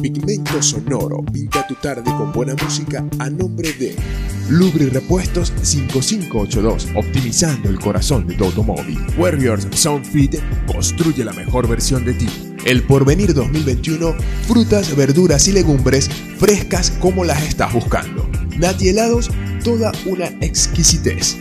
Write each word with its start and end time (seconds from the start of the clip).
Pigmento 0.00 0.62
Sonoro 0.62 1.22
pinta 1.32 1.66
tu 1.66 1.74
tarde 1.74 2.04
con 2.04 2.32
buena 2.32 2.54
música 2.62 3.04
a 3.18 3.30
nombre 3.30 3.72
de 3.72 3.96
Lubri 4.48 4.90
Repuestos 4.90 5.52
5582, 5.62 6.88
optimizando 6.94 7.68
el 7.68 7.78
corazón 7.78 8.26
de 8.26 8.34
tu 8.34 8.44
automóvil. 8.44 8.98
Warriors 9.16 9.66
Soundfit 9.72 10.36
construye 10.66 11.24
la 11.24 11.32
mejor 11.32 11.68
versión 11.68 12.04
de 12.04 12.14
ti. 12.14 12.28
El 12.66 12.82
Porvenir 12.82 13.34
2021, 13.34 14.14
frutas, 14.46 14.94
verduras 14.94 15.48
y 15.48 15.52
legumbres 15.52 16.10
frescas 16.38 16.90
como 16.90 17.24
las 17.24 17.42
estás 17.42 17.72
buscando. 17.72 18.28
Nati 18.58 18.88
helados, 18.88 19.30
toda 19.62 19.92
una 20.06 20.26
exquisitez. 20.40 21.36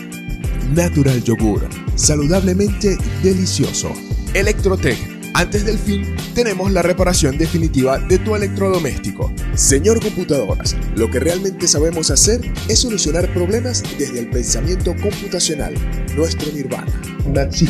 Natural 0.74 1.22
Yogur, 1.24 1.68
saludablemente 1.96 2.98
delicioso. 3.22 3.92
Electrotech 4.34 5.13
antes 5.34 5.66
del 5.66 5.78
fin, 5.78 6.16
tenemos 6.36 6.72
la 6.72 6.82
reparación 6.82 7.38
definitiva 7.38 7.98
de 7.98 8.20
tu 8.20 8.36
electrodoméstico. 8.36 9.32
Señor 9.56 10.02
Computadoras, 10.02 10.76
lo 10.96 11.10
que 11.10 11.20
realmente 11.20 11.68
sabemos 11.68 12.12
hacer 12.12 12.42
es 12.68 12.80
solucionar 12.80 13.34
problemas 13.34 13.84
desde 13.98 14.20
el 14.20 14.30
pensamiento 14.30 14.96
computacional, 15.02 15.74
nuestro 16.16 16.52
nirvana. 16.52 16.92
Natsi 17.28 17.68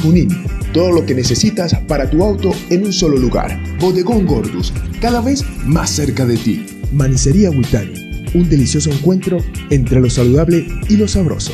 todo 0.74 0.92
lo 0.92 1.06
que 1.06 1.16
necesitas 1.16 1.74
para 1.88 2.10
tu 2.10 2.24
auto 2.24 2.52
en 2.70 2.86
un 2.86 2.94
solo 2.94 3.18
lugar. 3.18 3.58
Bodegón 3.80 4.26
Gordus, 4.26 4.74
cada 5.00 5.22
vez 5.22 5.44
más 5.66 5.90
cerca 5.90 6.26
de 6.26 6.38
ti. 6.38 6.66
Manicería 6.92 7.50
Witani, 7.50 8.30
un 8.34 8.50
delicioso 8.50 8.92
encuentro 8.92 9.38
entre 9.70 10.00
lo 10.00 10.10
saludable 10.10 10.68
y 10.90 10.98
lo 10.98 11.08
sabroso. 11.08 11.54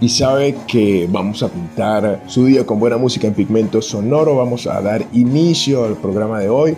y 0.00 0.08
sabe 0.08 0.56
que 0.66 1.06
vamos 1.10 1.42
a 1.42 1.48
pintar 1.48 2.22
su 2.26 2.46
día 2.46 2.64
con 2.64 2.80
buena 2.80 2.96
música 2.96 3.26
en 3.26 3.34
pigmento 3.34 3.82
sonoro. 3.82 4.36
Vamos 4.36 4.66
a 4.66 4.80
dar 4.80 5.04
inicio 5.12 5.84
al 5.84 5.96
programa 5.96 6.40
de 6.40 6.48
hoy. 6.48 6.76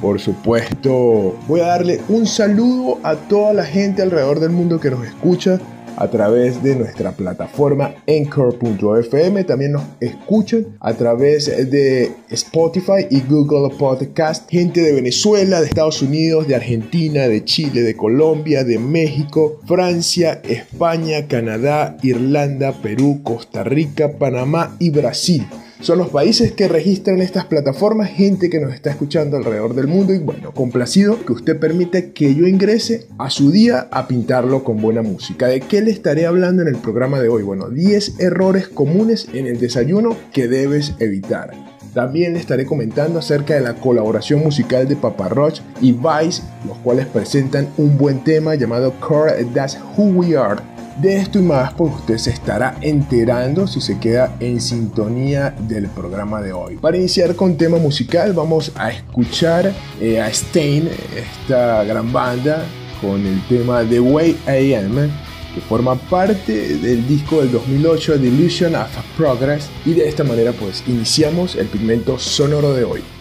Por 0.00 0.20
supuesto, 0.20 1.36
voy 1.46 1.60
a 1.60 1.66
darle 1.66 2.00
un 2.08 2.26
saludo 2.26 2.98
a 3.04 3.14
toda 3.14 3.54
la 3.54 3.64
gente 3.64 4.02
alrededor 4.02 4.40
del 4.40 4.50
mundo 4.50 4.80
que 4.80 4.90
nos 4.90 5.06
escucha 5.06 5.60
a 5.96 6.08
través 6.08 6.62
de 6.62 6.76
nuestra 6.76 7.12
plataforma 7.12 7.94
Anchor.fm. 8.08 9.44
También 9.44 9.72
nos 9.72 9.82
escuchan 10.00 10.66
a 10.80 10.94
través 10.94 11.46
de 11.70 12.12
Spotify 12.30 13.06
y 13.10 13.20
Google 13.20 13.74
Podcast. 13.76 14.50
Gente 14.50 14.82
de 14.82 14.92
Venezuela, 14.92 15.60
de 15.60 15.66
Estados 15.66 16.02
Unidos, 16.02 16.48
de 16.48 16.56
Argentina, 16.56 17.28
de 17.28 17.44
Chile, 17.44 17.82
de 17.82 17.96
Colombia, 17.96 18.64
de 18.64 18.78
México, 18.78 19.60
Francia, 19.66 20.40
España, 20.44 21.26
Canadá, 21.28 21.96
Irlanda, 22.02 22.72
Perú, 22.72 23.20
Costa 23.22 23.64
Rica, 23.64 24.18
Panamá 24.18 24.76
y 24.78 24.90
Brasil 24.90 25.46
son 25.84 25.98
los 25.98 26.08
países 26.08 26.52
que 26.52 26.66
registran 26.66 27.20
estas 27.20 27.44
plataformas, 27.44 28.08
gente 28.08 28.48
que 28.48 28.58
nos 28.58 28.72
está 28.72 28.88
escuchando 28.88 29.36
alrededor 29.36 29.74
del 29.74 29.86
mundo 29.86 30.14
y 30.14 30.18
bueno, 30.18 30.52
complacido 30.52 31.22
que 31.26 31.34
usted 31.34 31.58
permite 31.58 32.12
que 32.12 32.34
yo 32.34 32.46
ingrese 32.46 33.06
a 33.18 33.28
su 33.28 33.50
día 33.50 33.88
a 33.90 34.08
pintarlo 34.08 34.64
con 34.64 34.80
buena 34.80 35.02
música. 35.02 35.46
¿De 35.46 35.60
qué 35.60 35.82
le 35.82 35.90
estaré 35.90 36.24
hablando 36.24 36.62
en 36.62 36.68
el 36.68 36.76
programa 36.76 37.20
de 37.20 37.28
hoy? 37.28 37.42
Bueno, 37.42 37.68
10 37.68 38.18
errores 38.20 38.68
comunes 38.68 39.28
en 39.34 39.46
el 39.46 39.60
desayuno 39.60 40.16
que 40.32 40.48
debes 40.48 40.94
evitar. 41.00 41.52
También 41.92 42.32
le 42.32 42.40
estaré 42.40 42.64
comentando 42.64 43.18
acerca 43.18 43.54
de 43.54 43.60
la 43.60 43.74
colaboración 43.74 44.40
musical 44.40 44.88
de 44.88 44.96
Papa 44.96 45.28
Roach 45.28 45.60
y 45.82 45.92
Vice, 45.92 46.42
los 46.66 46.78
cuales 46.78 47.06
presentan 47.06 47.68
un 47.76 47.98
buen 47.98 48.24
tema 48.24 48.54
llamado 48.54 48.92
Core 49.00 49.44
That's 49.52 49.78
Who 49.96 50.04
We 50.04 50.34
Are 50.34 50.73
de 50.96 51.16
esto 51.16 51.38
y 51.38 51.42
más, 51.42 51.72
pues 51.74 51.92
usted 51.94 52.18
se 52.18 52.30
estará 52.30 52.76
enterando 52.80 53.66
si 53.66 53.80
se 53.80 53.98
queda 53.98 54.36
en 54.40 54.60
sintonía 54.60 55.54
del 55.68 55.88
programa 55.88 56.40
de 56.40 56.52
hoy. 56.52 56.76
Para 56.76 56.96
iniciar 56.96 57.34
con 57.34 57.56
tema 57.56 57.78
musical, 57.78 58.32
vamos 58.32 58.72
a 58.76 58.90
escuchar 58.90 59.72
eh, 60.00 60.20
a 60.20 60.28
Stain, 60.28 60.88
esta 61.16 61.84
gran 61.84 62.12
banda, 62.12 62.64
con 63.00 63.26
el 63.26 63.40
tema 63.48 63.82
The 63.82 64.00
Way 64.00 64.36
I 64.46 64.74
Am, 64.74 65.10
que 65.54 65.60
forma 65.68 65.94
parte 65.96 66.78
del 66.78 67.06
disco 67.06 67.40
del 67.40 67.52
2008 67.52 68.18
Delusion 68.18 68.74
of 68.74 68.88
Progress. 69.16 69.68
Y 69.84 69.94
de 69.94 70.08
esta 70.08 70.24
manera, 70.24 70.52
pues 70.52 70.82
iniciamos 70.86 71.56
el 71.56 71.66
pigmento 71.66 72.18
sonoro 72.18 72.72
de 72.72 72.84
hoy. 72.84 73.13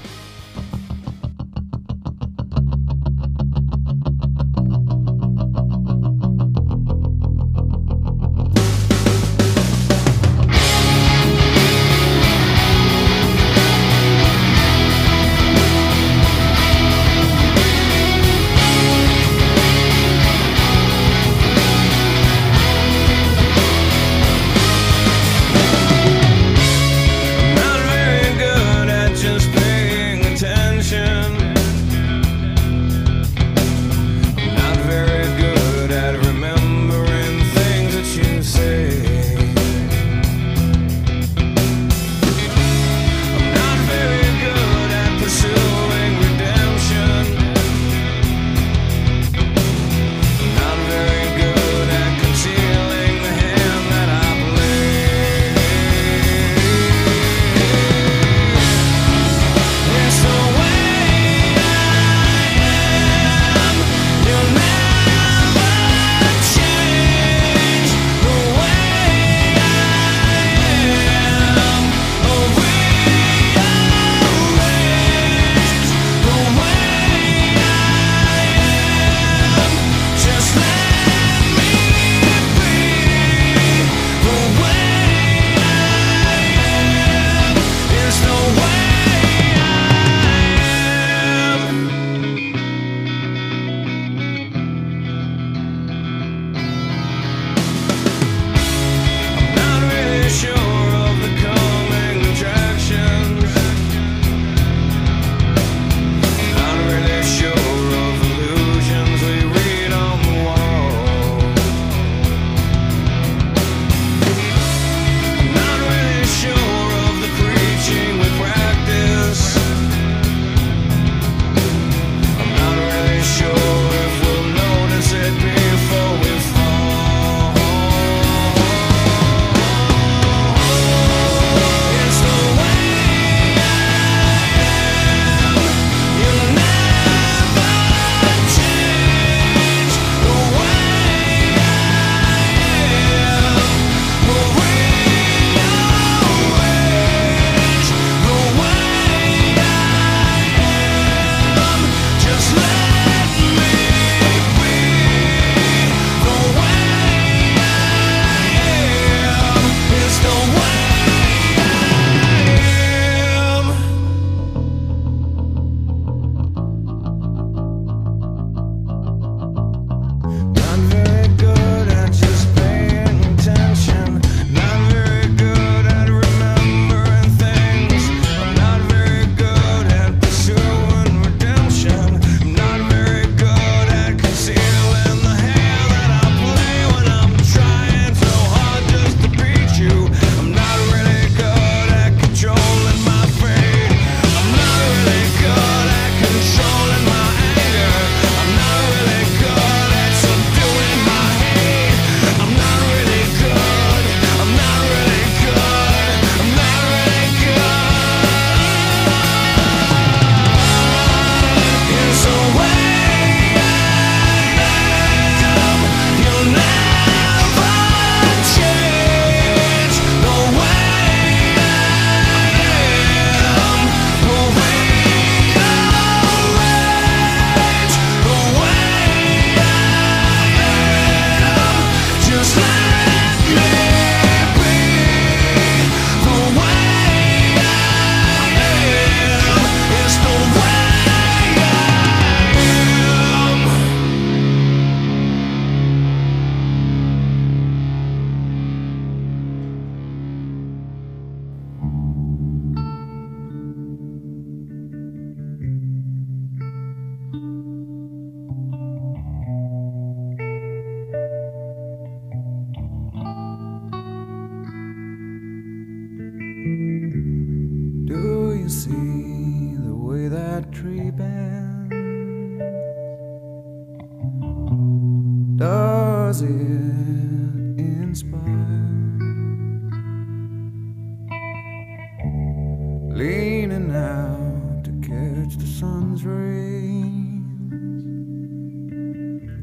dreams. 286.23 287.51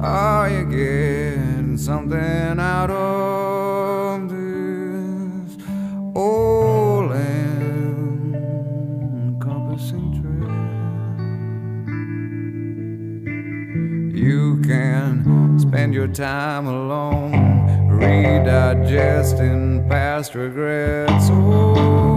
Are 0.00 0.50
you 0.50 0.64
getting 0.66 1.78
something 1.78 2.60
out 2.60 2.90
of 2.90 4.28
this? 4.28 5.56
Oh. 6.14 6.48
You 14.18 14.60
can 14.62 15.58
spend 15.58 15.94
your 15.94 16.08
time 16.08 16.66
alone 16.66 17.37
digesting 18.48 19.86
past 19.90 20.34
regrets. 20.34 21.28
Oh. 21.30 22.07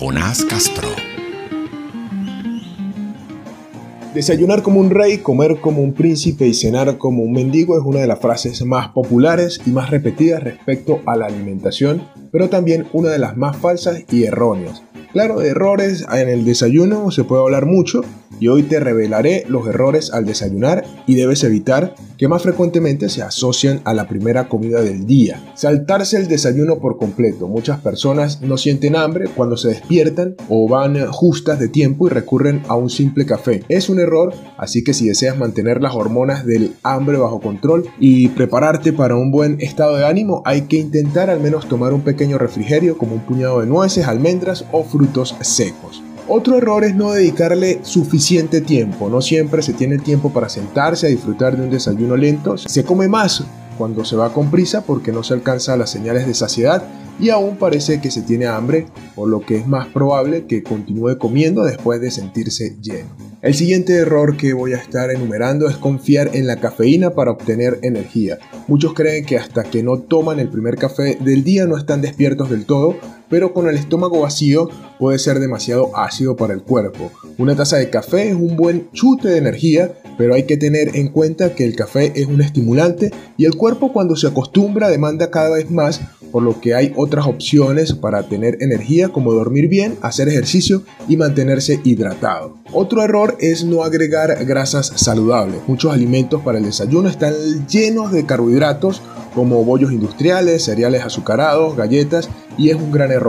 Jonás 0.00 0.46
Castro. 0.46 0.88
Desayunar 4.14 4.62
como 4.62 4.80
un 4.80 4.88
rey, 4.88 5.18
comer 5.18 5.60
como 5.60 5.82
un 5.82 5.92
príncipe 5.92 6.46
y 6.46 6.54
cenar 6.54 6.96
como 6.96 7.22
un 7.22 7.32
mendigo 7.32 7.78
es 7.78 7.84
una 7.84 8.00
de 8.00 8.06
las 8.06 8.18
frases 8.18 8.64
más 8.64 8.88
populares 8.88 9.60
y 9.66 9.70
más 9.72 9.90
repetidas 9.90 10.42
respecto 10.42 11.00
a 11.04 11.16
la 11.16 11.26
alimentación, 11.26 12.08
pero 12.32 12.48
también 12.48 12.86
una 12.94 13.10
de 13.10 13.18
las 13.18 13.36
más 13.36 13.58
falsas 13.58 14.02
y 14.10 14.24
erróneas. 14.24 14.82
Claro, 15.12 15.40
de 15.40 15.48
errores 15.48 16.06
en 16.12 16.28
el 16.28 16.44
desayuno 16.44 17.10
se 17.10 17.24
puede 17.24 17.42
hablar 17.42 17.66
mucho, 17.66 18.02
y 18.40 18.48
hoy 18.48 18.62
te 18.64 18.80
revelaré 18.80 19.44
los 19.48 19.68
errores 19.68 20.12
al 20.12 20.24
desayunar 20.24 20.84
y 21.06 21.14
debes 21.14 21.44
evitar 21.44 21.94
que 22.16 22.28
más 22.28 22.42
frecuentemente 22.42 23.08
se 23.08 23.22
asocian 23.22 23.80
a 23.84 23.94
la 23.94 24.08
primera 24.08 24.48
comida 24.48 24.82
del 24.82 25.06
día. 25.06 25.52
Saltarse 25.54 26.16
el 26.16 26.28
desayuno 26.28 26.78
por 26.78 26.98
completo. 26.98 27.48
Muchas 27.48 27.80
personas 27.80 28.42
no 28.42 28.58
sienten 28.58 28.96
hambre 28.96 29.28
cuando 29.34 29.56
se 29.56 29.68
despiertan 29.68 30.36
o 30.48 30.68
van 30.68 31.06
justas 31.06 31.58
de 31.58 31.68
tiempo 31.68 32.06
y 32.06 32.10
recurren 32.10 32.62
a 32.68 32.76
un 32.76 32.90
simple 32.90 33.24
café. 33.24 33.62
Es 33.68 33.88
un 33.88 34.00
error, 34.00 34.34
así 34.58 34.84
que 34.84 34.92
si 34.92 35.08
deseas 35.08 35.38
mantener 35.38 35.80
las 35.80 35.94
hormonas 35.94 36.44
del 36.44 36.74
hambre 36.82 37.16
bajo 37.16 37.40
control 37.40 37.88
y 37.98 38.28
prepararte 38.28 38.92
para 38.92 39.16
un 39.16 39.30
buen 39.30 39.60
estado 39.60 39.96
de 39.96 40.06
ánimo, 40.06 40.42
hay 40.44 40.62
que 40.62 40.76
intentar 40.76 41.30
al 41.30 41.40
menos 41.40 41.68
tomar 41.68 41.92
un 41.92 42.02
pequeño 42.02 42.38
refrigerio 42.38 42.98
como 42.98 43.14
un 43.14 43.20
puñado 43.20 43.60
de 43.60 43.66
nueces, 43.66 44.06
almendras 44.06 44.66
o 44.72 44.84
frutos 45.00 45.34
secos. 45.40 46.02
Otro 46.28 46.58
error 46.58 46.84
es 46.84 46.94
no 46.94 47.12
dedicarle 47.12 47.80
suficiente 47.84 48.60
tiempo. 48.60 49.08
No 49.08 49.22
siempre 49.22 49.62
se 49.62 49.72
tiene 49.72 49.96
tiempo 49.96 50.30
para 50.30 50.50
sentarse 50.50 51.06
a 51.06 51.08
disfrutar 51.08 51.56
de 51.56 51.62
un 51.62 51.70
desayuno 51.70 52.18
lento. 52.18 52.58
Se 52.58 52.84
come 52.84 53.08
más 53.08 53.42
cuando 53.78 54.04
se 54.04 54.14
va 54.14 54.34
con 54.34 54.50
prisa 54.50 54.82
porque 54.82 55.10
no 55.10 55.22
se 55.22 55.32
alcanza 55.32 55.78
las 55.78 55.88
señales 55.88 56.26
de 56.26 56.34
saciedad 56.34 56.84
y 57.18 57.30
aún 57.30 57.56
parece 57.56 58.02
que 58.02 58.10
se 58.10 58.20
tiene 58.20 58.46
hambre, 58.46 58.88
por 59.14 59.28
lo 59.28 59.40
que 59.40 59.56
es 59.56 59.66
más 59.66 59.86
probable 59.88 60.44
que 60.44 60.62
continúe 60.62 61.16
comiendo 61.16 61.64
después 61.64 61.98
de 62.02 62.10
sentirse 62.10 62.76
lleno. 62.82 63.08
El 63.40 63.54
siguiente 63.54 63.94
error 63.94 64.36
que 64.36 64.52
voy 64.52 64.74
a 64.74 64.76
estar 64.76 65.10
enumerando 65.10 65.66
es 65.66 65.78
confiar 65.78 66.30
en 66.34 66.46
la 66.46 66.56
cafeína 66.56 67.10
para 67.10 67.30
obtener 67.30 67.78
energía. 67.80 68.38
Muchos 68.68 68.92
creen 68.92 69.24
que 69.24 69.38
hasta 69.38 69.64
que 69.64 69.82
no 69.82 69.98
toman 69.98 70.40
el 70.40 70.50
primer 70.50 70.76
café 70.76 71.16
del 71.18 71.42
día 71.42 71.66
no 71.66 71.78
están 71.78 72.02
despiertos 72.02 72.50
del 72.50 72.66
todo, 72.66 72.96
pero 73.30 73.54
con 73.54 73.68
el 73.68 73.76
estómago 73.76 74.20
vacío 74.20 74.68
puede 74.98 75.18
ser 75.18 75.40
demasiado 75.40 75.96
ácido 75.96 76.36
para 76.36 76.52
el 76.52 76.62
cuerpo. 76.62 77.10
Una 77.38 77.56
taza 77.56 77.78
de 77.78 77.88
café 77.88 78.28
es 78.28 78.34
un 78.34 78.56
buen 78.56 78.90
chute 78.92 79.28
de 79.28 79.38
energía, 79.38 79.94
pero 80.18 80.34
hay 80.34 80.42
que 80.42 80.58
tener 80.58 80.94
en 80.96 81.08
cuenta 81.08 81.54
que 81.54 81.64
el 81.64 81.74
café 81.74 82.12
es 82.14 82.26
un 82.26 82.42
estimulante 82.42 83.10
y 83.38 83.46
el 83.46 83.56
cuerpo 83.56 83.92
cuando 83.94 84.16
se 84.16 84.26
acostumbra 84.26 84.90
demanda 84.90 85.30
cada 85.30 85.50
vez 85.50 85.70
más 85.70 86.02
por 86.30 86.42
lo 86.42 86.60
que 86.60 86.74
hay 86.74 86.92
otras 86.96 87.26
opciones 87.26 87.92
para 87.92 88.24
tener 88.24 88.58
energía 88.60 89.08
como 89.08 89.32
dormir 89.32 89.68
bien, 89.68 89.96
hacer 90.02 90.28
ejercicio 90.28 90.82
y 91.08 91.16
mantenerse 91.16 91.80
hidratado. 91.84 92.56
Otro 92.72 93.02
error 93.02 93.36
es 93.40 93.64
no 93.64 93.82
agregar 93.82 94.44
grasas 94.44 94.92
saludables. 94.96 95.60
Muchos 95.66 95.92
alimentos 95.92 96.42
para 96.42 96.58
el 96.58 96.64
desayuno 96.64 97.08
están 97.08 97.34
llenos 97.66 98.12
de 98.12 98.26
carbohidratos 98.26 99.02
como 99.34 99.64
bollos 99.64 99.92
industriales, 99.92 100.64
cereales 100.64 101.02
azucarados, 101.02 101.76
galletas 101.76 102.28
y 102.56 102.70
es 102.70 102.76
un 102.76 102.92
gran 102.92 103.10
error. 103.10 103.19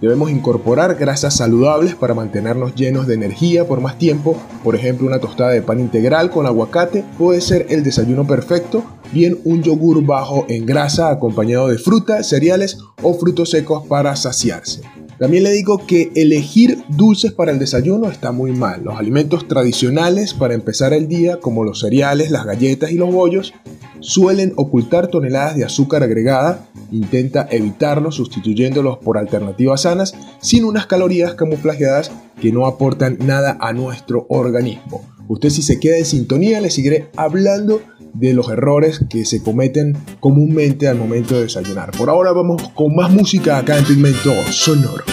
Debemos 0.00 0.32
incorporar 0.32 0.96
grasas 0.96 1.34
saludables 1.34 1.94
para 1.94 2.12
mantenernos 2.12 2.74
llenos 2.74 3.06
de 3.06 3.14
energía 3.14 3.68
por 3.68 3.80
más 3.80 3.98
tiempo. 3.98 4.36
Por 4.64 4.74
ejemplo, 4.74 5.06
una 5.06 5.20
tostada 5.20 5.50
de 5.50 5.62
pan 5.62 5.78
integral 5.78 6.30
con 6.30 6.44
aguacate 6.44 7.04
puede 7.18 7.40
ser 7.40 7.66
el 7.70 7.84
desayuno 7.84 8.26
perfecto. 8.26 8.82
Bien, 9.12 9.38
un 9.44 9.62
yogur 9.62 10.04
bajo 10.04 10.44
en 10.48 10.66
grasa 10.66 11.10
acompañado 11.10 11.68
de 11.68 11.78
fruta, 11.78 12.24
cereales 12.24 12.78
o 13.00 13.14
frutos 13.14 13.50
secos 13.50 13.86
para 13.86 14.16
saciarse. 14.16 14.82
También 15.22 15.44
le 15.44 15.52
digo 15.52 15.86
que 15.86 16.10
elegir 16.16 16.82
dulces 16.88 17.30
para 17.30 17.52
el 17.52 17.60
desayuno 17.60 18.10
está 18.10 18.32
muy 18.32 18.50
mal. 18.50 18.82
Los 18.82 18.98
alimentos 18.98 19.46
tradicionales 19.46 20.34
para 20.34 20.54
empezar 20.54 20.92
el 20.92 21.06
día, 21.06 21.38
como 21.38 21.62
los 21.62 21.78
cereales, 21.78 22.32
las 22.32 22.44
galletas 22.44 22.90
y 22.90 22.96
los 22.96 23.14
bollos, 23.14 23.54
suelen 24.00 24.52
ocultar 24.56 25.06
toneladas 25.06 25.54
de 25.54 25.64
azúcar 25.64 26.02
agregada. 26.02 26.66
Intenta 26.90 27.46
evitarlos 27.52 28.16
sustituyéndolos 28.16 28.98
por 28.98 29.16
alternativas 29.16 29.82
sanas 29.82 30.12
sin 30.40 30.64
unas 30.64 30.86
calorías 30.86 31.34
camuflajeadas 31.34 32.10
que 32.40 32.50
no 32.50 32.66
aportan 32.66 33.16
nada 33.20 33.56
a 33.60 33.72
nuestro 33.72 34.26
organismo. 34.28 35.02
Usted 35.28 35.50
si 35.50 35.62
se 35.62 35.78
queda 35.78 35.98
en 35.98 36.04
sintonía 36.04 36.60
le 36.60 36.68
seguiré 36.68 37.10
hablando 37.16 37.80
de 38.14 38.34
los 38.34 38.48
errores 38.50 39.04
que 39.08 39.24
se 39.24 39.42
cometen 39.42 39.96
comúnmente 40.20 40.88
al 40.88 40.98
momento 40.98 41.34
de 41.34 41.42
desayunar. 41.42 41.92
Por 41.92 42.10
ahora 42.10 42.32
vamos 42.32 42.68
con 42.74 42.94
más 42.94 43.10
música 43.10 43.58
acá 43.58 43.78
en 43.78 43.84
Pigmento 43.84 44.32
Sonoro. 44.50 45.04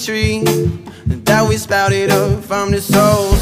Tree. 0.00 0.42
That 1.26 1.46
we 1.48 1.56
spouted 1.56 2.10
up 2.10 2.42
from 2.44 2.70
the 2.72 2.80
soul 2.80 3.39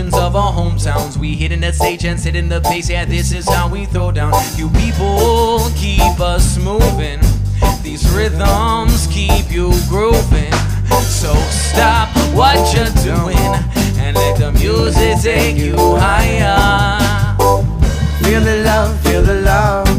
passions 0.00 0.14
of 0.14 0.36
our 0.36 0.52
hometowns. 0.52 1.16
We 1.16 1.34
hit 1.34 1.52
in 1.52 1.60
the 1.60 1.72
stage 1.72 2.04
and 2.04 2.18
sit 2.18 2.34
in 2.34 2.48
the 2.48 2.60
pace, 2.60 2.88
yeah, 2.88 3.04
this 3.04 3.32
is 3.32 3.48
how 3.48 3.68
we 3.68 3.84
throw 3.86 4.10
down. 4.10 4.32
You 4.56 4.68
people 4.70 5.60
keep 5.76 6.20
us 6.20 6.56
moving, 6.58 7.20
these 7.82 8.08
rhythms 8.10 9.06
keep 9.08 9.50
you 9.50 9.72
grooving. 9.88 10.52
So 11.02 11.34
stop 11.50 12.08
what 12.34 12.56
you're 12.74 13.04
doing 13.04 13.36
and 13.98 14.16
let 14.16 14.38
the 14.38 14.52
music 14.52 15.20
take 15.20 15.56
you 15.56 15.76
higher. 15.96 16.98
Feel 18.22 18.40
the 18.40 18.62
love, 18.64 19.00
feel 19.00 19.22
the 19.22 19.42
love. 19.42 19.89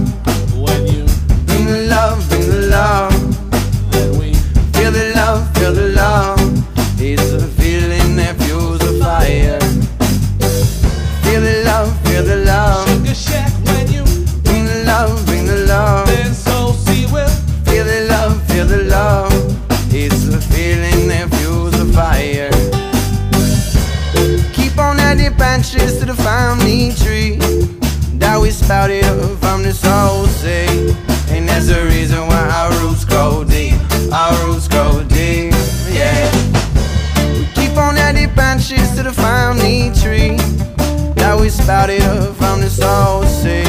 We 41.62 41.66
spouted 41.66 42.02
up 42.02 42.36
from 42.36 42.62
the 42.62 42.70
soul 42.70 43.24
sea. 43.24 43.64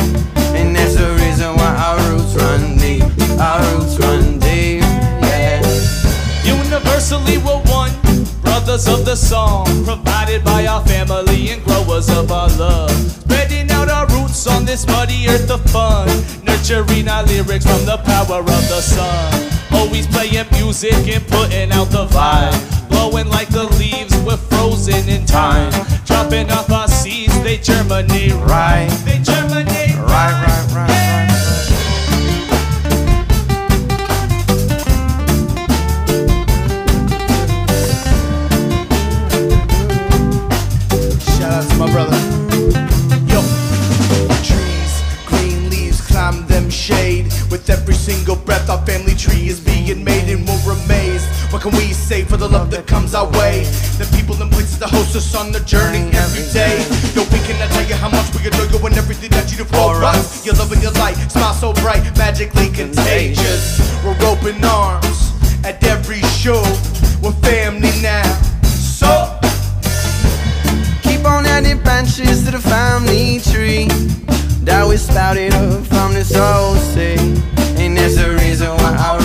And 0.57 0.74
that's 0.74 0.96
the 0.96 1.11
reason 1.20 1.55
why 1.57 1.74
our 1.76 1.98
roots 2.11 2.35
run 2.35 2.76
deep, 2.76 3.02
our 3.38 3.61
roots 3.74 3.98
run 3.98 4.38
deep, 4.38 4.83
yeah. 5.22 5.61
Universally 6.44 7.38
we're 7.38 7.62
one, 7.70 7.92
brothers 8.40 8.88
of 8.88 9.05
the 9.05 9.16
song, 9.16 9.66
provided 9.85 10.44
by 10.44 10.66
our 10.66 10.85
family 10.87 11.50
and 11.50 11.64
growers 11.64 12.09
of 12.11 12.31
our 12.31 12.48
love. 12.57 12.90
Spreading 12.90 13.70
out 13.70 13.88
our 13.88 14.07
roots 14.09 14.46
on 14.46 14.64
this 14.64 14.87
muddy 14.87 15.28
earth 15.28 15.50
of 15.50 15.62
fun. 15.70 16.09
Nurturing 16.44 17.09
our 17.09 17.24
lyrics 17.24 17.66
from 17.66 17.85
the 17.85 17.98
power 18.05 18.40
of 18.40 18.68
the 18.68 18.81
sun. 18.81 19.50
Always 19.72 20.07
playing 20.07 20.46
music 20.52 21.09
and 21.09 21.26
putting 21.28 21.72
out 21.72 21.90
the 21.90 22.07
vibe. 22.07 22.88
Blowing 22.88 23.28
like 23.28 23.48
the 23.48 23.64
leaves, 23.78 24.12
we're 24.24 24.37
frozen 24.37 25.08
in 25.08 25.24
time. 25.26 25.72
Dropping 26.04 26.50
off 26.50 26.70
our 26.70 26.88
seeds, 26.88 27.40
they 27.42 27.56
germinate 27.58 28.32
right. 28.32 28.88
They 29.04 29.18
germinate 29.22 29.96
right, 29.96 30.32
right, 30.46 30.66
right, 30.72 30.88
right. 30.88 31.28
Shout 41.20 41.52
out 41.52 41.70
to 41.70 41.76
my 41.76 41.90
brother. 41.90 42.18
Yo. 43.26 43.40
Trees, 44.42 45.02
green 45.26 45.70
leaves, 45.70 46.00
climb 46.06 46.46
them 46.46 46.70
shade. 46.70 47.26
With 47.50 47.68
every 47.68 47.94
single 47.94 48.37
breath, 48.37 48.70
our 48.70 48.85
family 48.87 49.14
tree 49.14 49.48
is 49.48 49.61
being 49.61 49.72
made, 49.82 49.85
and 49.85 50.00
we're 50.00 50.02
amazed. 50.02 50.21
What 51.62 51.75
can 51.75 51.79
we 51.79 51.92
say 51.92 52.25
for 52.25 52.37
the 52.37 52.48
love 52.48 52.72
that 52.72 52.88
comes 52.88 53.14
our 53.14 53.31
way? 53.38 53.62
The 53.94 54.11
people 54.18 54.35
and 54.42 54.51
places 54.51 54.81
that 54.81 54.90
host 54.90 55.14
us 55.14 55.33
on 55.37 55.53
the 55.53 55.61
journey 55.61 56.11
every 56.11 56.42
day. 56.51 56.83
Yo, 57.14 57.22
we 57.31 57.38
cannot 57.46 57.70
tell 57.70 57.87
you 57.87 57.94
how 57.94 58.11
much 58.11 58.35
we 58.35 58.42
adore 58.48 58.66
you 58.66 58.85
and 58.85 58.98
everything 58.98 59.31
that 59.31 59.48
you 59.48 59.59
do 59.59 59.64
for 59.70 60.03
us. 60.03 60.44
Your 60.44 60.57
love 60.57 60.72
and 60.72 60.83
your 60.83 60.90
light, 60.98 61.14
smile 61.31 61.55
so 61.55 61.72
bright, 61.75 62.03
magically 62.18 62.66
contagious. 62.70 63.79
We're 64.03 64.18
open 64.27 64.59
arms 64.64 65.31
at 65.62 65.79
every 65.87 66.18
show. 66.35 66.66
We're 67.22 67.31
family 67.46 67.94
now. 68.03 68.27
So. 68.66 69.38
Keep 71.07 71.22
on 71.25 71.46
adding 71.46 71.79
branches 71.79 72.42
to 72.46 72.51
the 72.51 72.59
family 72.59 73.38
tree 73.38 73.87
that 74.66 74.83
we 74.83 74.96
sprouted 74.96 75.55
up 75.55 75.87
from 75.87 76.12
this 76.12 76.35
old 76.35 76.79
sea. 76.90 77.14
And 77.79 77.96
there's 77.96 78.18
a 78.18 78.35
reason 78.42 78.75
why 78.83 78.98
our 78.98 79.21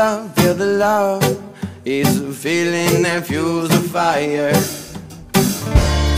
love, 0.00 0.34
feel 0.36 0.54
the 0.54 0.72
love. 0.86 1.22
It's 1.84 2.16
a 2.16 2.32
feeling 2.32 3.02
that 3.02 3.26
fuels 3.26 3.68
the 3.68 3.82
fire. 3.96 4.54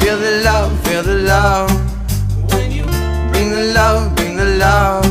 Feel 0.00 0.18
the 0.26 0.34
love, 0.44 0.70
feel 0.86 1.02
the 1.02 1.18
love. 1.34 1.70
when 2.52 2.70
you 2.70 2.84
Bring 3.32 3.50
the 3.50 3.72
love, 3.78 4.14
bring 4.14 4.36
the 4.36 4.50
love. 4.66 5.04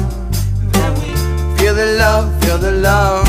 then 0.76 0.94
we 1.02 1.10
Feel 1.58 1.76
the 1.76 1.90
love, 2.04 2.26
feel 2.42 2.58
the 2.58 2.72
love. 2.72 3.28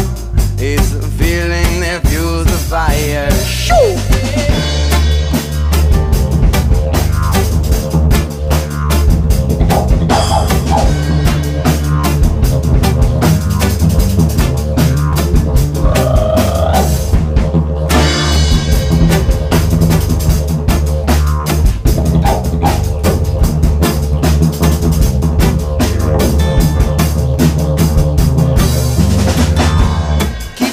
It's 0.61 0.95
a 0.95 1.03
feeling 1.21 1.73
that 1.85 2.07
fuels 2.07 2.47
the 2.55 2.61
fire. 2.75 3.31
Keep 3.67 4.52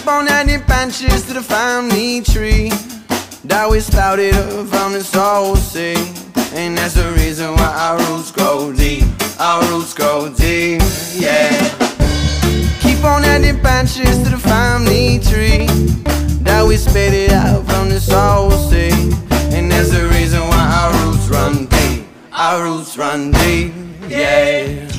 on 0.09 0.27
adding 0.27 0.61
branches 0.65 1.23
to 1.27 1.33
the 1.33 1.41
family 1.41 2.21
tree 2.21 2.69
that 3.43 3.67
we 3.69 3.79
sprouted 3.79 4.33
up 4.33 4.67
from 4.67 4.93
the 4.93 5.03
soul 5.03 5.55
sea. 5.55 5.95
And 6.53 6.75
that's 6.75 6.95
the 6.95 7.11
reason 7.13 7.53
why 7.53 7.71
our 7.85 7.97
roots 8.09 8.31
grow 8.31 8.73
deep. 8.73 9.05
Our 9.39 9.61
roots 9.69 9.93
grow 9.93 10.33
deep, 10.33 10.81
yeah. 11.13 11.51
Keep 12.81 13.03
on 13.03 13.23
adding 13.23 13.61
branches 13.61 14.17
to 14.23 14.29
the 14.29 14.41
family 14.41 15.19
tree 15.19 15.67
that 16.43 16.65
we 16.67 16.75
spit 16.75 17.13
it 17.13 17.31
out 17.31 17.65
from 17.67 17.89
the 17.89 17.99
soul 17.99 18.49
sea. 18.51 18.91
And 19.55 19.71
that's 19.71 19.91
the 19.91 20.07
reason 20.07 20.41
why 20.41 20.65
our 20.79 20.91
roots 21.05 21.27
run 21.29 21.67
deep. 21.67 22.05
Our 22.33 22.63
roots 22.63 22.97
run 22.97 23.31
deep, 23.31 23.73
yeah. 24.07 24.98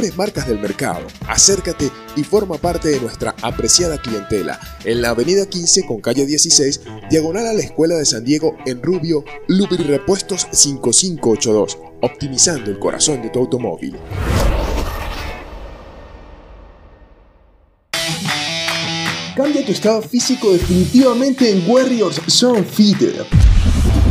marcas 0.09 0.47
del 0.47 0.59
mercado. 0.59 1.05
Acércate 1.27 1.91
y 2.15 2.23
forma 2.23 2.57
parte 2.57 2.89
de 2.89 2.99
nuestra 2.99 3.35
apreciada 3.41 4.01
clientela 4.01 4.59
en 4.83 5.01
la 5.01 5.09
avenida 5.09 5.45
15 5.45 5.85
con 5.85 6.01
calle 6.01 6.25
16, 6.25 6.81
diagonal 7.09 7.47
a 7.47 7.53
la 7.53 7.61
Escuela 7.61 7.95
de 7.95 8.05
San 8.05 8.23
Diego 8.23 8.57
en 8.65 8.81
Rubio, 8.81 9.23
Lubrirepuestos 9.47 10.47
5582, 10.51 11.77
optimizando 12.01 12.71
el 12.71 12.79
corazón 12.79 13.21
de 13.21 13.29
tu 13.29 13.39
automóvil. 13.39 13.97
Cambia 19.35 19.65
tu 19.65 19.71
estado 19.71 20.01
físico 20.01 20.51
definitivamente 20.51 21.49
en 21.49 21.63
Warriors 21.69 22.21
Zone 22.27 22.63
Fitter. 22.63 23.25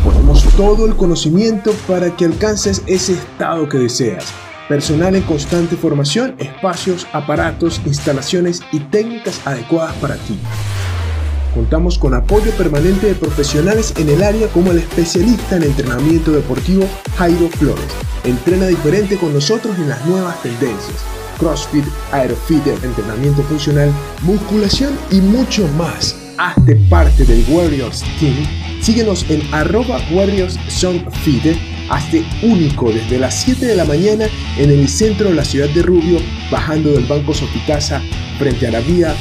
Ponemos 0.03 0.43
todo 0.57 0.87
el 0.87 0.97
conocimiento 0.97 1.73
para 1.87 2.17
que 2.17 2.25
alcances 2.25 2.83
ese 2.87 3.13
estado 3.13 3.69
que 3.69 3.79
deseas. 3.79 4.25
Personal 4.71 5.17
en 5.17 5.25
constante 5.25 5.75
formación, 5.75 6.37
espacios, 6.39 7.05
aparatos, 7.13 7.81
instalaciones 7.87 8.63
y 8.71 8.79
técnicas 8.79 9.45
adecuadas 9.45 9.97
para 9.97 10.15
ti. 10.15 10.39
Contamos 11.53 11.99
con 11.99 12.15
apoyo 12.15 12.53
permanente 12.53 13.09
de 13.09 13.15
profesionales 13.17 13.93
en 13.99 14.09
el 14.11 14.23
área 14.23 14.47
como 14.47 14.71
el 14.71 14.79
especialista 14.79 15.57
en 15.57 15.65
entrenamiento 15.65 16.31
deportivo 16.31 16.87
Jairo 17.19 17.49
Flores. 17.49 17.85
Entrena 18.23 18.69
diferente 18.69 19.17
con 19.17 19.35
nosotros 19.35 19.77
en 19.77 19.89
las 19.89 20.07
nuevas 20.07 20.41
tendencias. 20.41 21.05
CrossFit, 21.41 21.85
Aerofit, 22.13 22.65
entrenamiento 22.69 23.43
funcional, 23.43 23.91
musculación 24.23 24.97
y 25.11 25.21
mucho 25.21 25.67
más. 25.77 26.15
Hazte 26.39 26.77
parte 26.89 27.25
del 27.25 27.45
Warriors 27.49 28.05
Team. 28.21 28.37
Síguenos 28.81 29.29
en 29.31 29.43
arroba 29.53 30.01
Warriors. 30.13 30.61
Hazte 31.91 32.25
único 32.43 32.93
desde 32.93 33.19
las 33.19 33.43
7 33.43 33.67
de 33.67 33.75
la 33.75 33.85
mañana 33.85 34.27
en 34.57 34.71
el 34.71 34.89
centro 34.89 35.29
de 35.29 35.35
la 35.35 35.45
ciudad 35.45 35.69
de 35.69 35.83
Rubio, 35.83 36.19
bajando 36.51 36.93
del 36.93 37.05
Banco 37.05 37.35
Sopicasa 37.35 38.01
frente 38.39 38.69
a 38.69 38.71
la 38.71 38.81
vía 38.81 39.15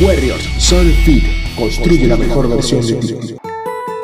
Warriors 0.00 0.44
Zone 0.58 0.92
Fit. 1.04 1.24
Construye 1.56 2.06
la 2.06 2.16
mejor 2.16 2.48
versión 2.48 2.86
de 2.86 2.94
ti. 2.94 3.34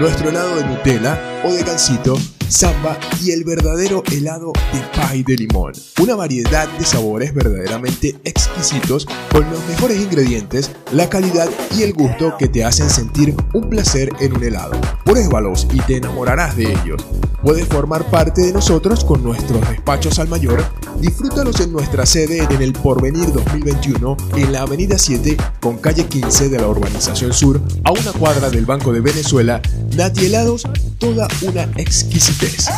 nuestro 0.00 0.30
helado 0.30 0.56
de 0.56 0.64
Nutella 0.64 1.42
o 1.44 1.52
de 1.52 1.62
gansito, 1.62 2.16
samba 2.48 2.98
y 3.22 3.32
el 3.32 3.44
verdadero 3.44 4.02
helado 4.10 4.50
de 4.72 4.80
pie 4.94 5.22
de 5.22 5.36
limón. 5.36 5.74
Una 6.00 6.14
variedad 6.14 6.66
de 6.78 6.84
sabores 6.86 7.34
verdaderamente 7.34 8.16
exquisitos 8.24 9.06
con 9.30 9.48
los 9.50 9.62
mejores 9.68 10.00
ingredientes, 10.00 10.70
la 10.92 11.10
calidad 11.10 11.50
y 11.76 11.82
el 11.82 11.92
gusto 11.92 12.34
que 12.38 12.48
te 12.48 12.64
hacen 12.64 12.88
sentir 12.88 13.36
un 13.52 13.68
placer 13.68 14.10
en 14.20 14.34
un 14.34 14.42
helado. 14.42 14.72
Pruébalos 15.04 15.68
y 15.70 15.80
te 15.80 15.98
enamorarás 15.98 16.56
de 16.56 16.72
ellos. 16.72 17.04
Puedes 17.42 17.66
formar 17.68 18.04
parte 18.10 18.42
de 18.42 18.52
nosotros 18.52 19.04
con 19.04 19.22
nuestros 19.22 19.66
despachos 19.68 20.18
al 20.18 20.28
mayor. 20.28 20.62
Disfrútalos 21.00 21.58
en 21.60 21.72
nuestra 21.72 22.04
sede 22.04 22.46
en 22.50 22.60
el 22.60 22.74
Porvenir 22.74 23.32
2021 23.32 24.16
en 24.36 24.52
la 24.52 24.62
Avenida 24.62 24.98
7 24.98 25.36
con 25.58 25.78
calle 25.78 26.04
15 26.04 26.50
de 26.50 26.58
la 26.58 26.68
Urbanización 26.68 27.32
Sur 27.32 27.60
a 27.84 27.92
una 27.92 28.12
cuadra 28.12 28.50
del 28.50 28.66
Banco 28.66 28.92
de 28.92 29.00
Venezuela. 29.00 29.62
Nati 29.96 30.26
Helados, 30.26 30.64
toda 30.98 31.28
una 31.42 31.62
exquisitez. 31.76 32.68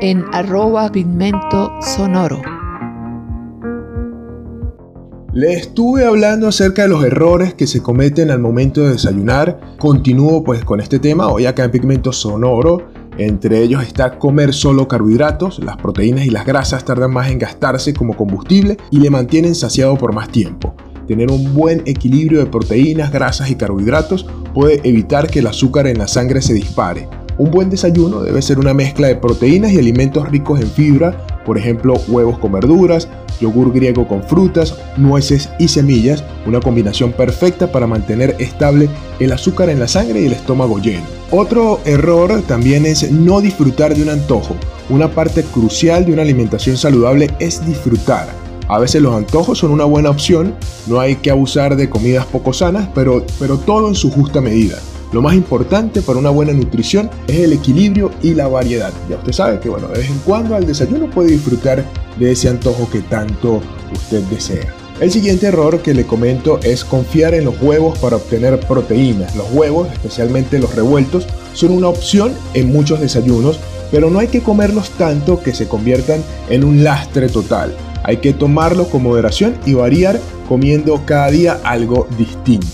En 0.00 0.24
arroba. 0.32 0.90
Le 5.32 5.52
estuve 5.52 6.04
hablando 6.04 6.48
acerca 6.48 6.82
de 6.82 6.88
los 6.88 7.04
errores 7.04 7.54
que 7.54 7.66
se 7.66 7.82
cometen 7.82 8.30
al 8.30 8.40
momento 8.40 8.82
de 8.82 8.92
desayunar. 8.92 9.60
Continúo 9.78 10.42
pues 10.42 10.64
con 10.64 10.80
este 10.80 10.98
tema 10.98 11.28
hoy 11.28 11.46
acá 11.46 11.64
en 11.64 11.70
Pigmento 11.70 12.12
Sonoro. 12.12 12.88
Entre 13.18 13.62
ellos 13.62 13.82
está 13.82 14.18
comer 14.18 14.54
solo 14.54 14.88
carbohidratos, 14.88 15.58
las 15.58 15.76
proteínas 15.76 16.24
y 16.24 16.30
las 16.30 16.46
grasas 16.46 16.84
tardan 16.84 17.12
más 17.12 17.30
en 17.30 17.38
gastarse 17.38 17.92
como 17.92 18.16
combustible 18.16 18.78
y 18.90 19.00
le 19.00 19.10
mantienen 19.10 19.54
saciado 19.54 19.96
por 19.96 20.14
más 20.14 20.30
tiempo. 20.30 20.74
Tener 21.06 21.30
un 21.30 21.54
buen 21.54 21.82
equilibrio 21.86 22.38
de 22.38 22.46
proteínas, 22.46 23.12
grasas 23.12 23.50
y 23.50 23.56
carbohidratos 23.56 24.26
puede 24.54 24.80
evitar 24.88 25.28
que 25.28 25.40
el 25.40 25.48
azúcar 25.48 25.86
en 25.86 25.98
la 25.98 26.08
sangre 26.08 26.40
se 26.40 26.54
dispare. 26.54 27.19
Un 27.40 27.50
buen 27.50 27.70
desayuno 27.70 28.20
debe 28.20 28.42
ser 28.42 28.58
una 28.58 28.74
mezcla 28.74 29.06
de 29.06 29.16
proteínas 29.16 29.72
y 29.72 29.78
alimentos 29.78 30.28
ricos 30.28 30.60
en 30.60 30.70
fibra, 30.70 31.24
por 31.46 31.56
ejemplo 31.56 31.94
huevos 32.06 32.38
con 32.38 32.52
verduras, 32.52 33.08
yogur 33.40 33.72
griego 33.72 34.06
con 34.06 34.22
frutas, 34.22 34.76
nueces 34.98 35.48
y 35.58 35.68
semillas, 35.68 36.22
una 36.44 36.60
combinación 36.60 37.12
perfecta 37.12 37.72
para 37.72 37.86
mantener 37.86 38.36
estable 38.40 38.90
el 39.20 39.32
azúcar 39.32 39.70
en 39.70 39.80
la 39.80 39.88
sangre 39.88 40.20
y 40.20 40.26
el 40.26 40.34
estómago 40.34 40.80
lleno. 40.80 41.06
Otro 41.30 41.80
error 41.86 42.42
también 42.42 42.84
es 42.84 43.10
no 43.10 43.40
disfrutar 43.40 43.94
de 43.94 44.02
un 44.02 44.10
antojo. 44.10 44.54
Una 44.90 45.08
parte 45.08 45.42
crucial 45.42 46.04
de 46.04 46.12
una 46.12 46.20
alimentación 46.20 46.76
saludable 46.76 47.30
es 47.38 47.64
disfrutar. 47.64 48.28
A 48.68 48.78
veces 48.78 49.00
los 49.00 49.14
antojos 49.14 49.56
son 49.56 49.70
una 49.70 49.86
buena 49.86 50.10
opción, 50.10 50.54
no 50.86 51.00
hay 51.00 51.16
que 51.16 51.30
abusar 51.30 51.76
de 51.76 51.88
comidas 51.88 52.26
poco 52.26 52.52
sanas, 52.52 52.90
pero, 52.94 53.24
pero 53.38 53.56
todo 53.56 53.88
en 53.88 53.94
su 53.94 54.10
justa 54.10 54.42
medida. 54.42 54.76
Lo 55.12 55.22
más 55.22 55.34
importante 55.34 56.02
para 56.02 56.20
una 56.20 56.30
buena 56.30 56.52
nutrición 56.52 57.10
es 57.26 57.40
el 57.40 57.52
equilibrio 57.52 58.12
y 58.22 58.34
la 58.34 58.46
variedad. 58.46 58.92
Ya 59.08 59.16
usted 59.16 59.32
sabe 59.32 59.58
que 59.58 59.68
bueno, 59.68 59.88
de 59.88 59.98
vez 59.98 60.08
en 60.08 60.18
cuando 60.20 60.54
al 60.54 60.66
desayuno 60.66 61.10
puede 61.10 61.32
disfrutar 61.32 61.84
de 62.16 62.30
ese 62.30 62.48
antojo 62.48 62.88
que 62.90 63.00
tanto 63.00 63.60
usted 63.92 64.22
desea. 64.24 64.72
El 65.00 65.10
siguiente 65.10 65.46
error 65.46 65.80
que 65.80 65.94
le 65.94 66.06
comento 66.06 66.60
es 66.62 66.84
confiar 66.84 67.34
en 67.34 67.46
los 67.46 67.60
huevos 67.60 67.98
para 67.98 68.16
obtener 68.16 68.60
proteínas. 68.60 69.34
Los 69.34 69.50
huevos, 69.50 69.88
especialmente 69.90 70.58
los 70.58 70.74
revueltos, 70.76 71.26
son 71.54 71.72
una 71.72 71.88
opción 71.88 72.32
en 72.54 72.70
muchos 72.70 73.00
desayunos, 73.00 73.58
pero 73.90 74.10
no 74.10 74.18
hay 74.20 74.28
que 74.28 74.42
comerlos 74.42 74.90
tanto 74.90 75.42
que 75.42 75.54
se 75.54 75.66
conviertan 75.66 76.22
en 76.50 76.64
un 76.64 76.84
lastre 76.84 77.28
total. 77.28 77.74
Hay 78.02 78.18
que 78.18 78.32
tomarlo 78.32 78.88
con 78.88 79.02
moderación 79.02 79.56
y 79.66 79.74
variar 79.74 80.18
comiendo 80.48 81.02
cada 81.04 81.30
día 81.30 81.60
algo 81.64 82.06
distinto. 82.16 82.66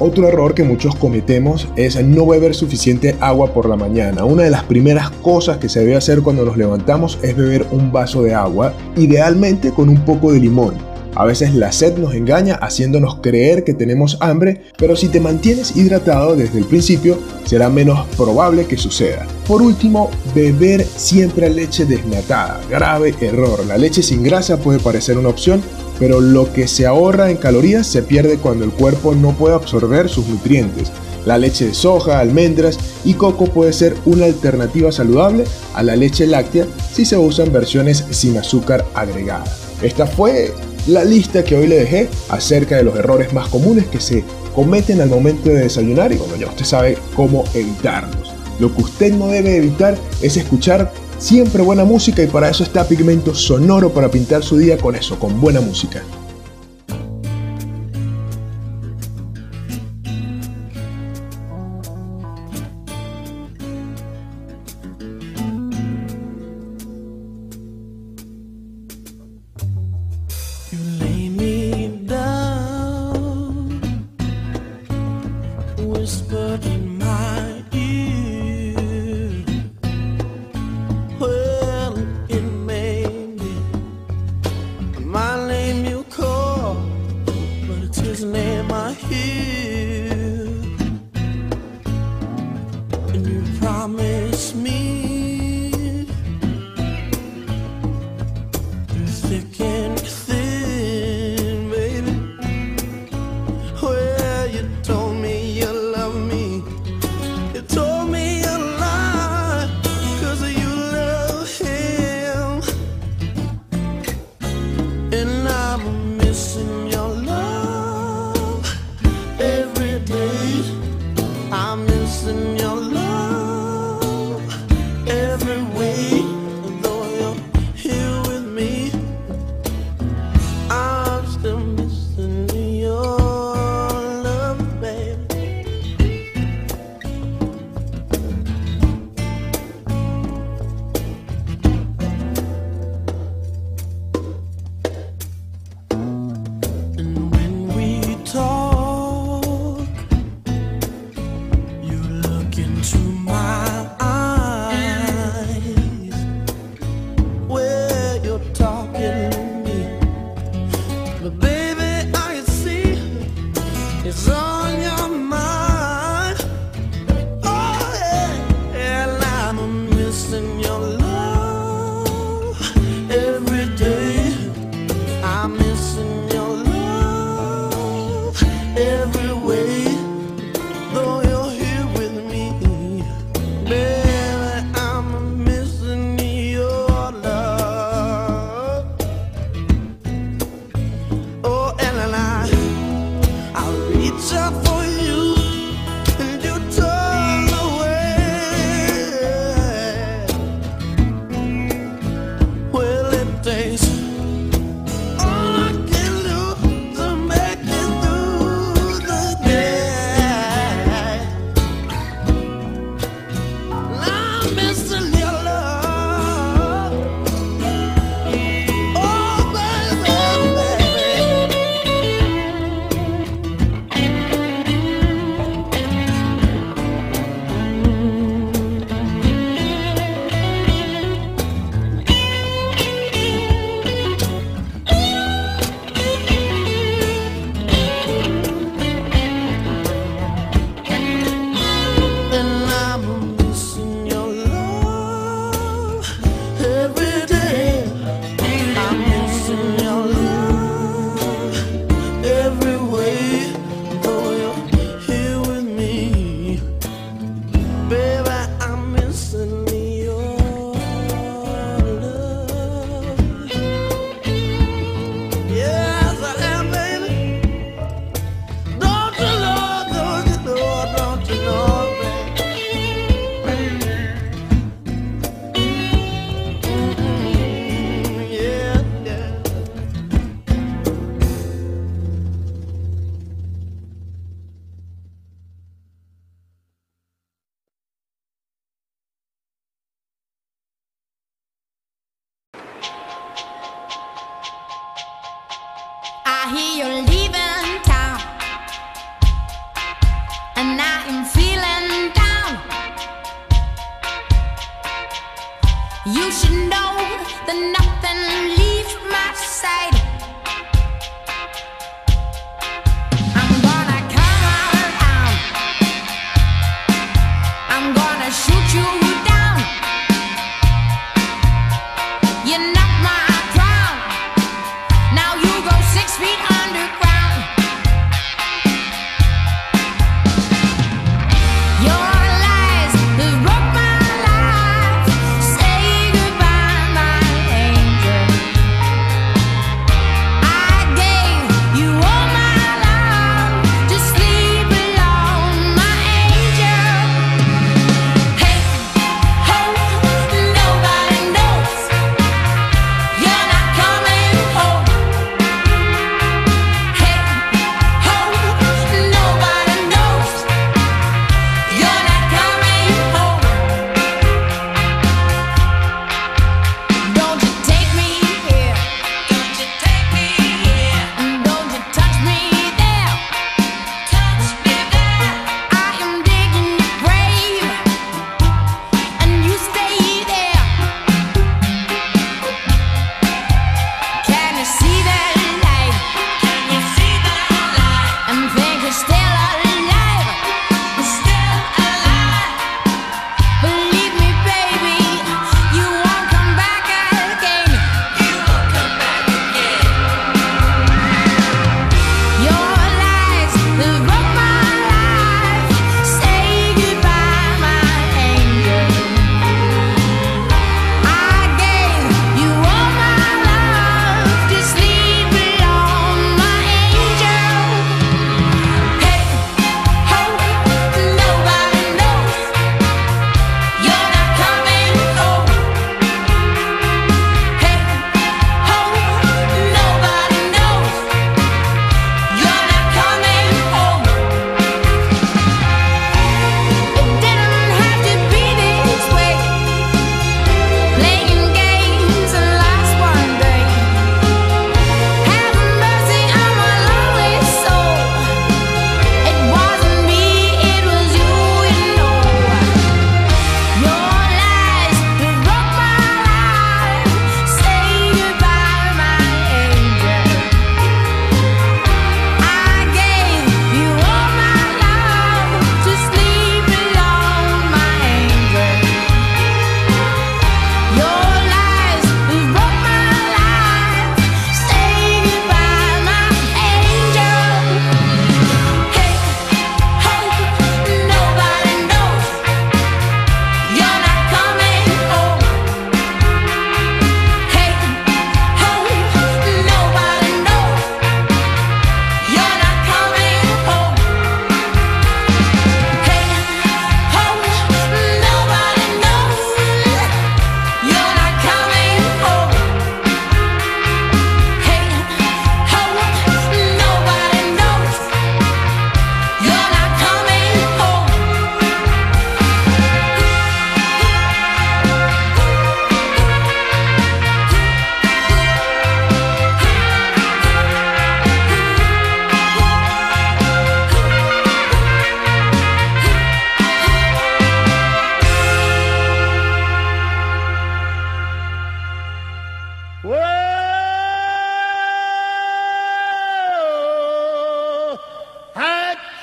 Otro 0.00 0.26
error 0.26 0.54
que 0.54 0.64
muchos 0.64 0.96
cometemos 0.96 1.68
es 1.76 2.02
no 2.04 2.26
beber 2.26 2.54
suficiente 2.54 3.16
agua 3.20 3.54
por 3.54 3.68
la 3.68 3.76
mañana. 3.76 4.24
Una 4.24 4.42
de 4.42 4.50
las 4.50 4.64
primeras 4.64 5.10
cosas 5.10 5.58
que 5.58 5.68
se 5.68 5.80
debe 5.80 5.94
hacer 5.94 6.20
cuando 6.20 6.44
nos 6.44 6.56
levantamos 6.56 7.18
es 7.22 7.36
beber 7.36 7.66
un 7.70 7.92
vaso 7.92 8.22
de 8.22 8.34
agua, 8.34 8.74
idealmente 8.96 9.70
con 9.70 9.88
un 9.88 10.04
poco 10.04 10.32
de 10.32 10.40
limón. 10.40 10.93
A 11.16 11.24
veces 11.24 11.54
la 11.54 11.70
sed 11.70 11.96
nos 11.96 12.14
engaña 12.14 12.56
haciéndonos 12.56 13.16
creer 13.20 13.62
que 13.62 13.72
tenemos 13.72 14.16
hambre, 14.20 14.62
pero 14.76 14.96
si 14.96 15.08
te 15.08 15.20
mantienes 15.20 15.76
hidratado 15.76 16.34
desde 16.34 16.58
el 16.58 16.64
principio, 16.64 17.18
será 17.44 17.70
menos 17.70 18.04
probable 18.16 18.66
que 18.66 18.76
suceda. 18.76 19.24
Por 19.46 19.62
último, 19.62 20.10
beber 20.34 20.84
siempre 20.84 21.48
leche 21.50 21.84
desnatada. 21.84 22.60
Grave 22.68 23.14
error. 23.20 23.64
La 23.66 23.78
leche 23.78 24.02
sin 24.02 24.24
grasa 24.24 24.56
puede 24.56 24.80
parecer 24.80 25.16
una 25.16 25.28
opción, 25.28 25.62
pero 26.00 26.20
lo 26.20 26.52
que 26.52 26.66
se 26.66 26.84
ahorra 26.84 27.30
en 27.30 27.36
calorías 27.36 27.86
se 27.86 28.02
pierde 28.02 28.38
cuando 28.38 28.64
el 28.64 28.72
cuerpo 28.72 29.14
no 29.14 29.32
puede 29.32 29.54
absorber 29.54 30.08
sus 30.08 30.26
nutrientes. 30.26 30.90
La 31.26 31.38
leche 31.38 31.68
de 31.68 31.74
soja, 31.74 32.18
almendras 32.18 32.78
y 33.04 33.14
coco 33.14 33.46
puede 33.46 33.72
ser 33.72 33.94
una 34.04 34.26
alternativa 34.26 34.90
saludable 34.90 35.44
a 35.74 35.82
la 35.82 35.94
leche 35.94 36.26
láctea 36.26 36.66
si 36.92 37.04
se 37.04 37.16
usan 37.16 37.52
versiones 37.52 38.04
sin 38.10 38.36
azúcar 38.36 38.84
agregada. 38.94 39.44
Esta 39.80 40.06
fue 40.06 40.52
la 40.86 41.04
lista 41.04 41.44
que 41.44 41.56
hoy 41.56 41.66
le 41.66 41.76
dejé 41.76 42.08
acerca 42.28 42.76
de 42.76 42.84
los 42.84 42.96
errores 42.96 43.32
más 43.32 43.48
comunes 43.48 43.86
que 43.86 44.00
se 44.00 44.24
cometen 44.54 45.00
al 45.00 45.08
momento 45.08 45.48
de 45.48 45.60
desayunar 45.62 46.12
y 46.12 46.16
bueno, 46.16 46.36
ya 46.36 46.46
usted 46.46 46.64
sabe 46.64 46.98
cómo 47.16 47.44
evitarlos. 47.54 48.32
Lo 48.60 48.74
que 48.74 48.82
usted 48.82 49.12
no 49.14 49.28
debe 49.28 49.56
evitar 49.56 49.96
es 50.22 50.36
escuchar 50.36 50.92
siempre 51.18 51.62
buena 51.62 51.84
música 51.84 52.22
y 52.22 52.26
para 52.26 52.50
eso 52.50 52.62
está 52.62 52.86
Pigmento 52.86 53.34
Sonoro 53.34 53.92
para 53.92 54.10
pintar 54.10 54.42
su 54.42 54.58
día 54.58 54.76
con 54.76 54.94
eso, 54.94 55.18
con 55.18 55.40
buena 55.40 55.60
música. 55.60 56.02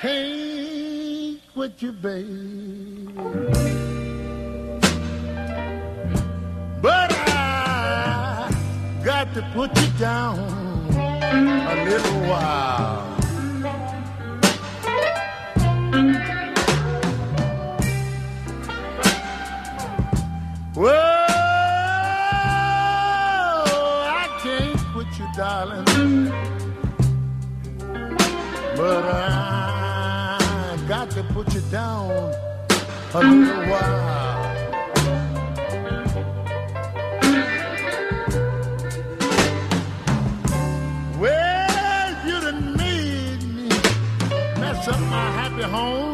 take 0.01 1.41
with 1.53 1.81
you, 1.83 1.91
baby. 1.91 3.07
But 6.81 7.11
I 7.27 8.51
got 9.03 9.31
to 9.35 9.41
put 9.53 9.69
you 9.79 9.87
down 9.99 10.39
a 10.89 11.85
little 11.85 12.21
while. 12.31 13.09
Whoa, 20.73 20.89
I 24.07 24.27
can't 24.41 24.79
quit 24.93 25.19
you, 25.19 25.27
darling. 25.35 26.31
But 28.75 29.03
I 29.03 29.40
put 31.33 31.53
you 31.53 31.61
down 31.71 32.11
a 33.13 33.19
little 33.19 33.63
while. 33.69 34.55
Well, 41.19 42.27
you 42.27 42.41
done 42.41 42.75
made 42.77 43.43
me 43.43 43.69
mess 44.59 44.87
up 44.87 44.99
my 44.99 45.31
happy 45.31 45.63
home. 45.63 46.10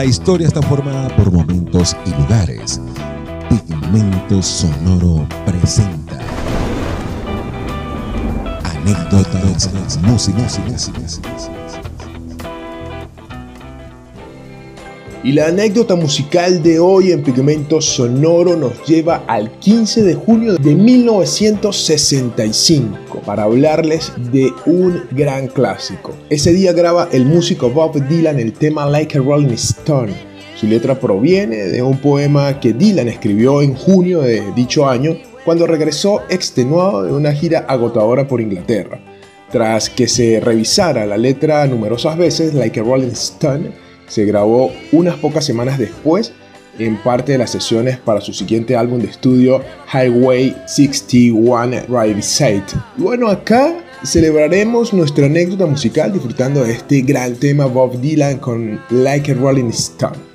La 0.00 0.06
historia 0.06 0.46
está 0.46 0.62
formada 0.62 1.14
por 1.14 1.30
momentos 1.30 1.94
y 2.06 2.10
lugares. 2.22 2.80
Pigmento 3.50 4.42
Sonoro 4.42 5.28
presenta 5.44 6.18
anécdotas, 8.64 10.00
músicas. 10.00 10.58
Y 15.22 15.32
la 15.32 15.48
anécdota 15.48 15.96
musical 15.96 16.62
de 16.62 16.78
hoy 16.78 17.12
en 17.12 17.22
Pigmento 17.22 17.82
Sonoro 17.82 18.56
nos 18.56 18.82
lleva 18.86 19.24
al 19.26 19.50
15 19.58 20.02
de 20.02 20.14
junio 20.14 20.56
de 20.56 20.74
1965 20.76 23.09
para 23.30 23.44
hablarles 23.44 24.12
de 24.32 24.52
un 24.66 25.04
gran 25.12 25.46
clásico. 25.46 26.16
Ese 26.30 26.52
día 26.52 26.72
graba 26.72 27.08
el 27.12 27.26
músico 27.26 27.70
Bob 27.70 28.04
Dylan 28.08 28.40
el 28.40 28.54
tema 28.54 28.86
Like 28.86 29.18
a 29.18 29.20
Rolling 29.20 29.54
Stone. 29.54 30.12
Su 30.56 30.66
letra 30.66 30.98
proviene 30.98 31.58
de 31.58 31.80
un 31.80 31.98
poema 31.98 32.58
que 32.58 32.72
Dylan 32.72 33.06
escribió 33.06 33.62
en 33.62 33.76
junio 33.76 34.22
de 34.22 34.42
dicho 34.56 34.88
año 34.88 35.16
cuando 35.44 35.68
regresó 35.68 36.22
extenuado 36.28 37.04
de 37.04 37.12
una 37.12 37.32
gira 37.32 37.66
agotadora 37.68 38.26
por 38.26 38.40
Inglaterra. 38.40 38.98
Tras 39.52 39.88
que 39.88 40.08
se 40.08 40.40
revisara 40.40 41.06
la 41.06 41.16
letra 41.16 41.64
numerosas 41.68 42.18
veces, 42.18 42.52
Like 42.52 42.80
a 42.80 42.82
Rolling 42.82 43.12
Stone 43.12 43.70
se 44.08 44.24
grabó 44.24 44.72
unas 44.90 45.14
pocas 45.18 45.44
semanas 45.44 45.78
después 45.78 46.32
en 46.80 46.96
parte 46.96 47.32
de 47.32 47.38
las 47.38 47.50
sesiones 47.50 47.98
para 47.98 48.20
su 48.20 48.32
siguiente 48.32 48.74
álbum 48.74 49.00
de 49.00 49.08
estudio 49.08 49.62
Highway 49.92 50.56
61 50.66 51.82
Ride 51.88 52.22
Side. 52.22 52.64
Bueno, 52.96 53.28
acá 53.28 53.74
celebraremos 54.02 54.92
nuestra 54.92 55.26
anécdota 55.26 55.66
musical 55.66 56.12
disfrutando 56.12 56.64
de 56.64 56.72
este 56.72 57.02
gran 57.02 57.34
tema 57.36 57.66
Bob 57.66 58.00
Dylan 58.00 58.38
con 58.38 58.80
Like 58.90 59.32
a 59.32 59.34
Rolling 59.34 59.70
Stone. 59.70 60.29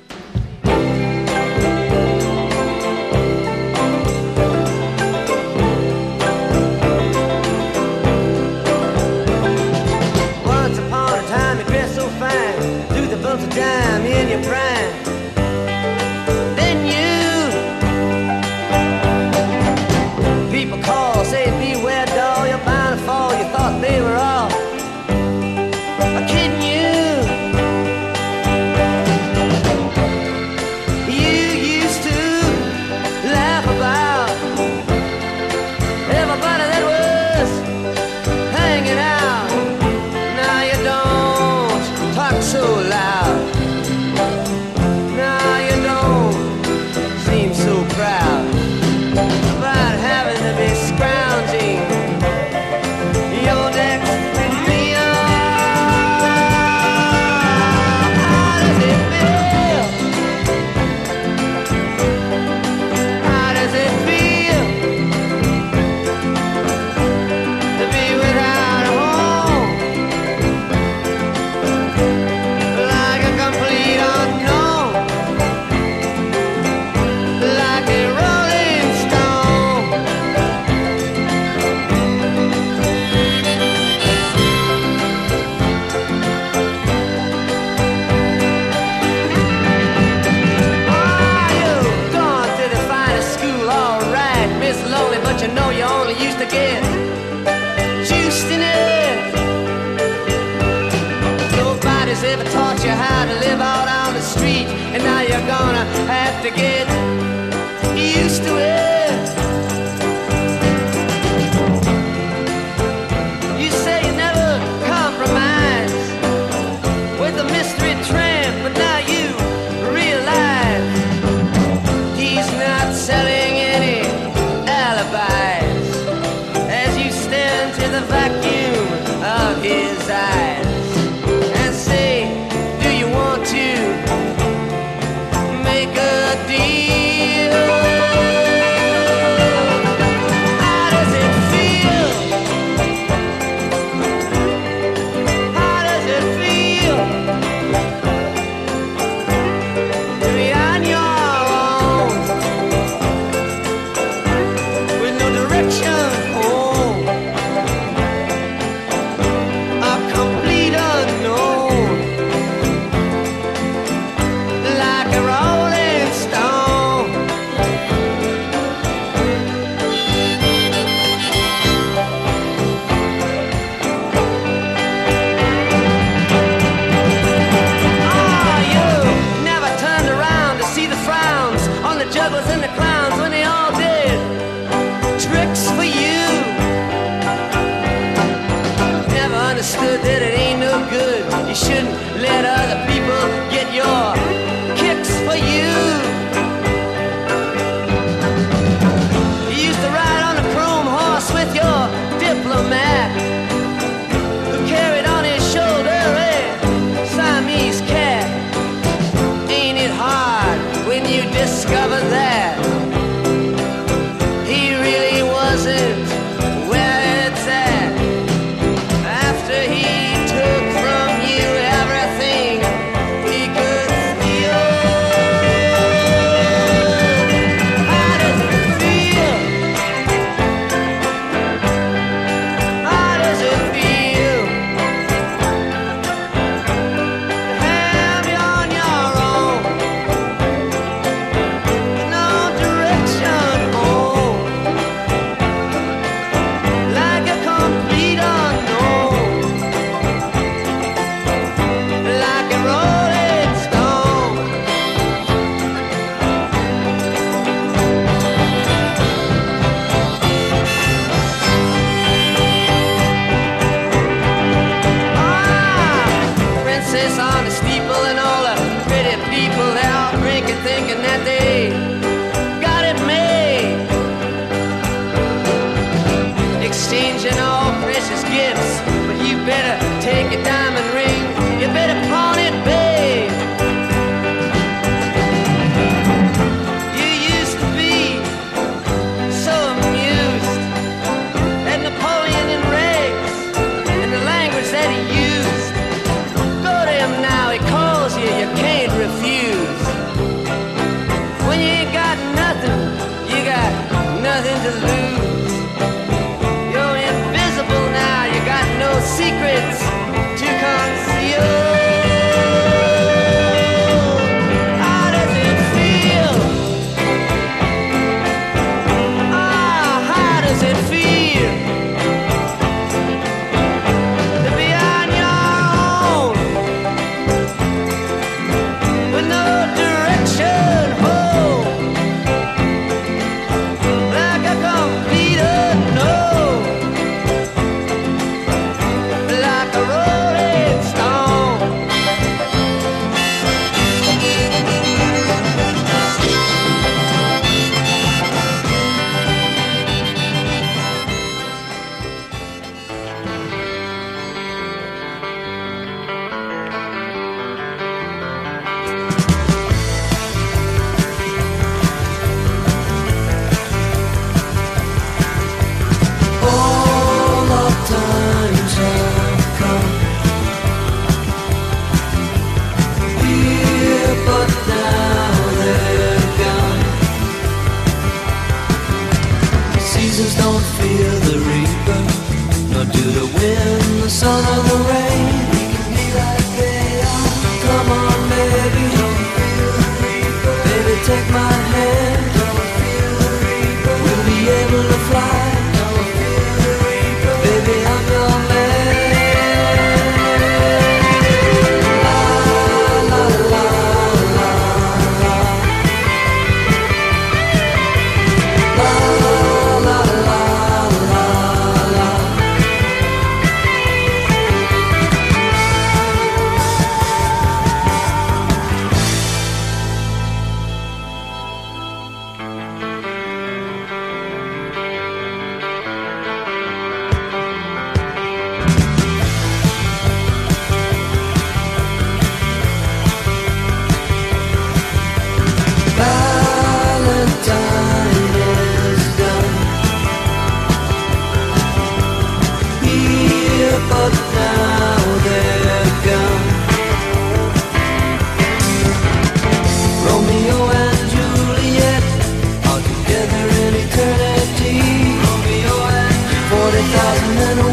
2001 456.96 457.65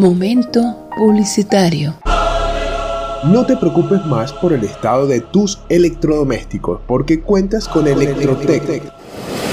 Momento 0.00 0.88
publicitario. 0.96 1.94
No 3.24 3.44
te 3.44 3.54
preocupes 3.58 4.02
más 4.06 4.32
por 4.32 4.54
el 4.54 4.64
estado 4.64 5.06
de 5.06 5.20
tus 5.20 5.60
electrodomésticos, 5.68 6.80
porque 6.86 7.20
cuentas 7.20 7.68
con 7.68 7.86
Electrotec. 7.86 8.90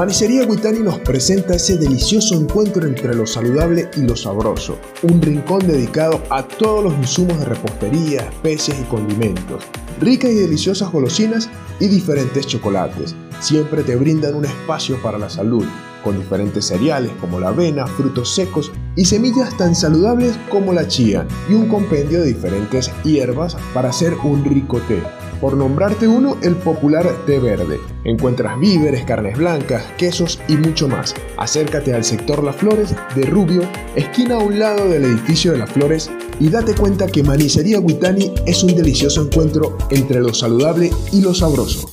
Manicería 0.00 0.46
Guitani 0.46 0.78
nos 0.78 0.98
presenta 1.00 1.56
ese 1.56 1.76
delicioso 1.76 2.34
encuentro 2.34 2.86
entre 2.86 3.14
lo 3.14 3.26
saludable 3.26 3.90
y 3.98 4.00
lo 4.00 4.16
sabroso. 4.16 4.78
Un 5.02 5.20
rincón 5.20 5.58
dedicado 5.66 6.22
a 6.30 6.42
todos 6.42 6.84
los 6.84 6.94
insumos 6.94 7.38
de 7.38 7.44
repostería, 7.44 8.22
especias 8.22 8.78
y 8.80 8.84
condimentos. 8.84 9.62
Ricas 10.00 10.30
y 10.30 10.36
deliciosas 10.36 10.90
golosinas 10.90 11.50
y 11.80 11.88
diferentes 11.88 12.46
chocolates. 12.46 13.14
Siempre 13.40 13.82
te 13.82 13.94
brindan 13.94 14.36
un 14.36 14.46
espacio 14.46 14.96
para 15.02 15.18
la 15.18 15.28
salud, 15.28 15.66
con 16.02 16.16
diferentes 16.16 16.64
cereales 16.64 17.12
como 17.20 17.38
la 17.38 17.48
avena, 17.48 17.86
frutos 17.86 18.34
secos 18.34 18.72
y 18.96 19.04
semillas 19.04 19.54
tan 19.58 19.74
saludables 19.74 20.34
como 20.48 20.72
la 20.72 20.88
chía, 20.88 21.28
y 21.46 21.52
un 21.52 21.68
compendio 21.68 22.22
de 22.22 22.28
diferentes 22.28 22.90
hierbas 23.04 23.54
para 23.74 23.90
hacer 23.90 24.14
un 24.24 24.46
rico 24.46 24.80
té. 24.88 25.02
Por 25.40 25.56
nombrarte 25.56 26.06
uno, 26.06 26.36
el 26.42 26.54
popular 26.54 27.24
té 27.24 27.38
verde. 27.38 27.80
Encuentras 28.04 28.60
víveres, 28.60 29.04
carnes 29.04 29.38
blancas, 29.38 29.84
quesos 29.96 30.38
y 30.48 30.56
mucho 30.58 30.86
más. 30.86 31.14
Acércate 31.38 31.94
al 31.94 32.04
sector 32.04 32.44
Las 32.44 32.56
Flores 32.56 32.94
de 33.14 33.22
Rubio, 33.22 33.62
esquina 33.94 34.34
a 34.34 34.38
un 34.38 34.58
lado 34.58 34.86
del 34.88 35.04
edificio 35.06 35.52
de 35.52 35.58
Las 35.58 35.70
Flores, 35.70 36.10
y 36.38 36.50
date 36.50 36.74
cuenta 36.74 37.06
que 37.06 37.22
Manicería 37.22 37.80
Guitani 37.80 38.34
es 38.46 38.62
un 38.62 38.74
delicioso 38.74 39.22
encuentro 39.22 39.78
entre 39.90 40.20
lo 40.20 40.34
saludable 40.34 40.90
y 41.10 41.22
lo 41.22 41.32
sabroso. 41.32 41.90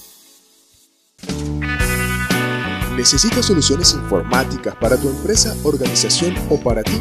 ¿Necesitas 2.97 3.45
soluciones 3.45 3.93
informáticas 3.93 4.75
para 4.75 4.97
tu 4.97 5.07
empresa, 5.07 5.55
organización 5.63 6.33
o 6.49 6.59
para 6.59 6.83
ti? 6.83 6.99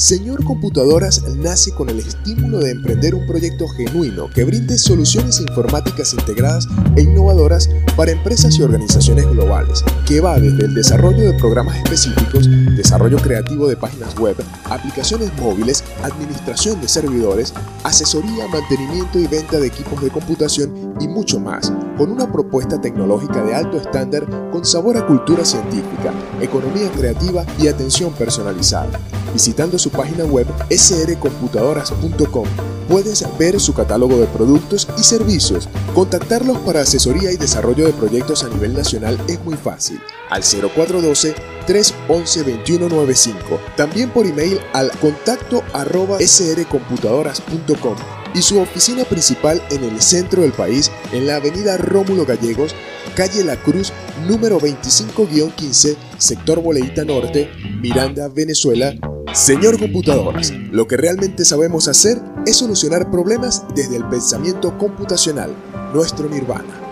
Señor 0.00 0.42
Computadoras 0.44 1.22
nace 1.36 1.72
con 1.72 1.90
el 1.90 1.98
estímulo 1.98 2.60
de 2.60 2.70
emprender 2.70 3.14
un 3.14 3.26
proyecto 3.26 3.68
genuino 3.68 4.30
que 4.30 4.44
brinde 4.44 4.78
soluciones 4.78 5.40
informáticas 5.40 6.14
integradas 6.14 6.66
e 6.96 7.02
innovadoras 7.02 7.68
para 7.98 8.10
empresas 8.10 8.58
y 8.58 8.62
organizaciones 8.62 9.26
globales, 9.26 9.84
que 10.06 10.22
va 10.22 10.40
desde 10.40 10.64
el 10.64 10.74
desarrollo 10.74 11.30
de 11.30 11.38
programas 11.38 11.76
específicos, 11.76 12.48
desarrollo 12.74 13.18
creativo 13.18 13.68
de 13.68 13.76
páginas 13.76 14.18
web, 14.18 14.36
aplicaciones 14.70 15.30
móviles, 15.38 15.84
administración 16.02 16.80
de 16.80 16.88
servidores, 16.88 17.52
asesoría, 17.84 18.48
mantenimiento 18.48 19.18
y 19.18 19.26
venta 19.26 19.60
de 19.60 19.66
equipos 19.66 20.02
de 20.02 20.08
computación 20.08 20.89
y 20.98 21.08
mucho 21.08 21.38
más, 21.38 21.72
con 21.96 22.10
una 22.10 22.30
propuesta 22.30 22.80
tecnológica 22.80 23.42
de 23.44 23.54
alto 23.54 23.76
estándar 23.76 24.26
con 24.50 24.64
sabor 24.64 24.96
a 24.96 25.06
cultura 25.06 25.44
científica, 25.44 26.12
economía 26.40 26.90
creativa 26.90 27.44
y 27.58 27.68
atención 27.68 28.12
personalizada. 28.12 28.98
Visitando 29.32 29.78
su 29.78 29.90
página 29.90 30.24
web 30.24 30.46
srcomputadoras.com 30.70 32.46
puedes 32.88 33.24
ver 33.38 33.60
su 33.60 33.72
catálogo 33.72 34.18
de 34.18 34.26
productos 34.26 34.88
y 34.98 35.04
servicios. 35.04 35.68
Contactarlos 35.94 36.58
para 36.58 36.80
asesoría 36.80 37.30
y 37.30 37.36
desarrollo 37.36 37.86
de 37.86 37.92
proyectos 37.92 38.42
a 38.42 38.48
nivel 38.48 38.74
nacional 38.74 39.16
es 39.28 39.42
muy 39.44 39.56
fácil 39.56 40.00
al 40.28 40.42
0412 40.42 41.34
311 41.66 42.42
2195. 42.42 43.60
También 43.76 44.10
por 44.10 44.26
email 44.26 44.58
al 44.72 44.90
contacto 44.98 45.62
arroba 45.72 46.18
srcomputadoras.com 46.18 48.19
y 48.34 48.42
su 48.42 48.60
oficina 48.60 49.04
principal 49.04 49.62
en 49.70 49.84
el 49.84 50.00
centro 50.00 50.42
del 50.42 50.52
país, 50.52 50.90
en 51.12 51.26
la 51.26 51.36
avenida 51.36 51.76
Rómulo 51.76 52.24
Gallegos, 52.24 52.74
calle 53.14 53.44
La 53.44 53.56
Cruz, 53.56 53.92
número 54.28 54.60
25-15, 54.60 55.96
sector 56.18 56.62
Boleíta 56.62 57.04
Norte, 57.04 57.50
Miranda, 57.80 58.28
Venezuela. 58.28 58.94
Señor 59.32 59.78
Computadoras, 59.78 60.52
lo 60.72 60.88
que 60.88 60.96
realmente 60.96 61.44
sabemos 61.44 61.86
hacer 61.86 62.20
es 62.46 62.56
solucionar 62.56 63.10
problemas 63.10 63.64
desde 63.76 63.96
el 63.96 64.04
pensamiento 64.08 64.76
computacional, 64.76 65.54
nuestro 65.94 66.28
nirvana. 66.28 66.90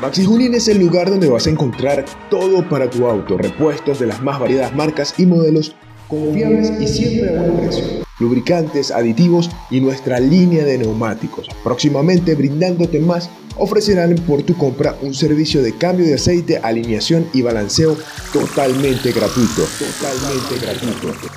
Maxi 0.00 0.24
Junin 0.24 0.54
es 0.54 0.66
el 0.68 0.78
lugar 0.78 1.10
donde 1.10 1.28
vas 1.28 1.46
a 1.46 1.50
encontrar 1.50 2.06
todo 2.30 2.66
para 2.66 2.88
tu 2.88 3.06
auto, 3.06 3.36
repuestos 3.36 3.98
de 3.98 4.06
las 4.06 4.22
más 4.22 4.40
variadas 4.40 4.74
marcas 4.74 5.12
y 5.18 5.26
modelos 5.26 5.76
confiables 6.10 6.72
y 6.80 6.86
siempre 6.86 7.30
a 7.30 7.40
buen 7.40 7.56
precio. 7.56 7.84
Lubricantes, 8.18 8.90
aditivos 8.90 9.50
y 9.70 9.80
nuestra 9.80 10.20
línea 10.20 10.64
de 10.64 10.76
neumáticos. 10.76 11.48
Próximamente 11.64 12.34
brindándote 12.34 13.00
más, 13.00 13.30
ofrecerán 13.56 14.14
por 14.26 14.42
tu 14.42 14.54
compra 14.56 14.96
un 15.00 15.14
servicio 15.14 15.62
de 15.62 15.76
cambio 15.76 16.06
de 16.06 16.14
aceite, 16.14 16.58
alineación 16.58 17.26
y 17.32 17.42
balanceo 17.42 17.96
totalmente 18.32 19.12
gratuito. 19.12 19.62
Totalmente 19.78 20.58
gratuito. 20.60 21.30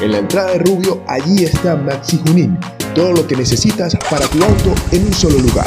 En 0.00 0.12
la 0.12 0.18
entrada 0.18 0.52
de 0.52 0.58
Rubio, 0.58 1.02
allí 1.08 1.44
está 1.44 1.74
Maxi 1.74 2.20
Junín. 2.24 2.56
Todo 2.94 3.12
lo 3.12 3.26
que 3.26 3.36
necesitas 3.36 3.96
para 4.08 4.28
tu 4.28 4.42
auto 4.44 4.74
en 4.92 5.06
un 5.06 5.12
solo 5.12 5.38
lugar. 5.38 5.66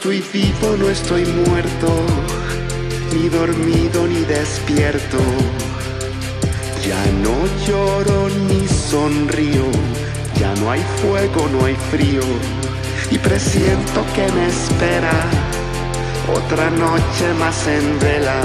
Estoy 0.00 0.24
vivo, 0.32 0.76
no 0.78 0.88
estoy 0.88 1.26
muerto, 1.26 1.88
ni 3.12 3.28
dormido 3.28 4.06
ni 4.06 4.24
despierto. 4.24 5.18
Ya 6.82 7.04
no 7.22 7.36
lloro 7.66 8.30
ni 8.48 8.66
sonrío, 8.66 9.66
ya 10.38 10.54
no 10.54 10.70
hay 10.70 10.80
fuego, 11.02 11.46
no 11.52 11.66
hay 11.66 11.76
frío. 11.90 12.22
Y 13.10 13.18
presiento 13.18 14.02
que 14.14 14.26
me 14.32 14.46
espera 14.46 15.12
otra 16.34 16.70
noche 16.70 17.34
más 17.38 17.66
en 17.66 17.98
vela. 18.00 18.40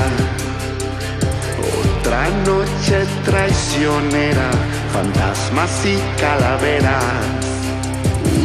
Otra 2.01 2.27
noche 2.45 3.05
traicionera, 3.23 4.51
fantasmas 4.91 5.85
y 5.85 6.19
calaveras. 6.19 7.54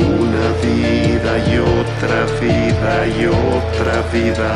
Una 0.01 0.47
vida 0.62 1.32
y 1.51 1.59
otra 1.59 2.20
vida 2.40 3.06
y 3.06 3.27
otra 3.27 4.02
vida 4.12 4.55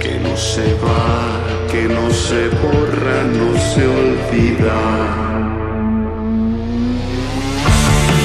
que 0.00 0.18
no 0.20 0.36
se 0.36 0.74
va, 0.74 1.40
que 1.70 1.84
no 1.84 2.10
se 2.10 2.48
borra, 2.48 3.22
no 3.38 3.58
se 3.70 3.86
olvida. 3.86 4.78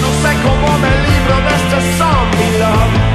No 0.03 0.09
sé 0.21 0.31
cómo 0.43 0.77
me 0.79 0.91
libro 1.07 1.35
de 1.45 1.53
este 1.59 1.97
zombie. 1.97 3.08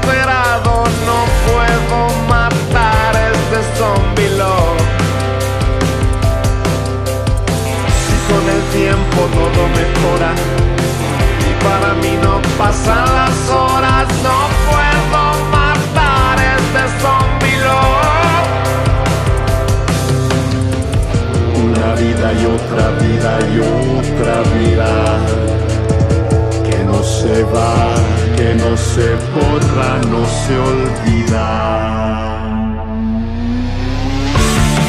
Desesperado 0.00 0.84
No 1.06 1.18
puedo 1.46 1.98
matar 2.28 3.12
este 3.32 3.58
zombie 3.78 4.28
Si 8.06 8.16
con 8.32 8.44
el 8.48 8.62
tiempo 8.72 9.18
todo 9.34 9.62
mejora. 9.68 10.32
Y 11.48 11.64
para 11.64 11.90
mí 11.94 12.12
no 12.22 12.40
pasan 12.58 13.04
las 13.14 13.50
horas 13.50 14.06
No 14.22 14.38
puedo 14.70 15.20
matar 15.50 16.38
este 16.56 16.82
zombie 17.00 17.30
Una 21.64 21.94
vida 21.94 22.32
y 22.32 22.46
otra 22.46 22.86
vida 23.00 23.30
y 23.52 23.58
otra 23.60 24.36
vida 24.58 24.90
que 26.64 26.78
no 26.84 27.02
se 27.02 27.42
va, 27.44 27.94
que 28.40 28.54
no 28.54 28.74
se 28.74 29.08
borra, 29.34 29.90
no 30.12 30.22
se 30.40 30.54
olvida. 30.70 31.46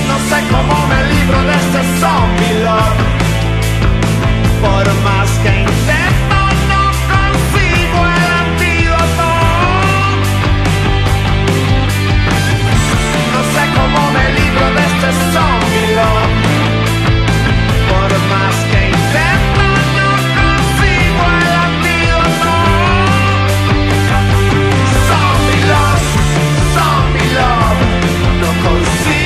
No 0.09 0.15
sé 0.29 0.37
cómo 0.53 0.75
me 0.91 0.99
libro 1.13 1.39
de 1.49 1.55
este 1.63 1.81
zombie 1.99 2.55
love. 2.65 3.01
Por 4.65 4.85
más 5.07 5.29
que 5.43 5.51
intento, 5.67 6.39
no 6.71 6.83
consigo 7.13 7.99
el 8.15 8.23
antídoto. 8.43 9.27
No 13.33 13.41
sé 13.53 13.63
cómo 13.77 14.01
me 14.15 14.25
libro 14.39 14.65
de 14.75 14.81
este 14.91 15.09
zombie 15.33 15.50
No 28.71 29.20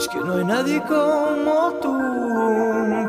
Es 0.00 0.08
que 0.08 0.18
no 0.18 0.32
hay 0.36 0.44
nadie 0.46 0.82
como 0.84 1.72
tú 1.82 1.98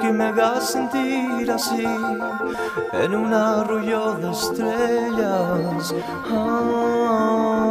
que 0.01 0.11
me 0.11 0.25
haga 0.25 0.59
sentir 0.59 1.49
así 1.49 1.85
en 1.85 3.15
un 3.15 3.33
arroyo 3.33 4.15
de 4.15 4.29
estrellas. 4.31 5.95
Ah, 6.29 7.63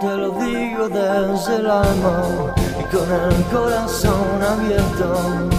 te 0.00 0.16
lo 0.18 0.30
digo 0.38 0.88
desde 0.88 1.56
el 1.56 1.66
alma 1.68 2.22
y 2.78 2.84
con 2.94 3.10
el 3.12 3.42
corazón 3.46 4.40
abierto. 4.40 5.55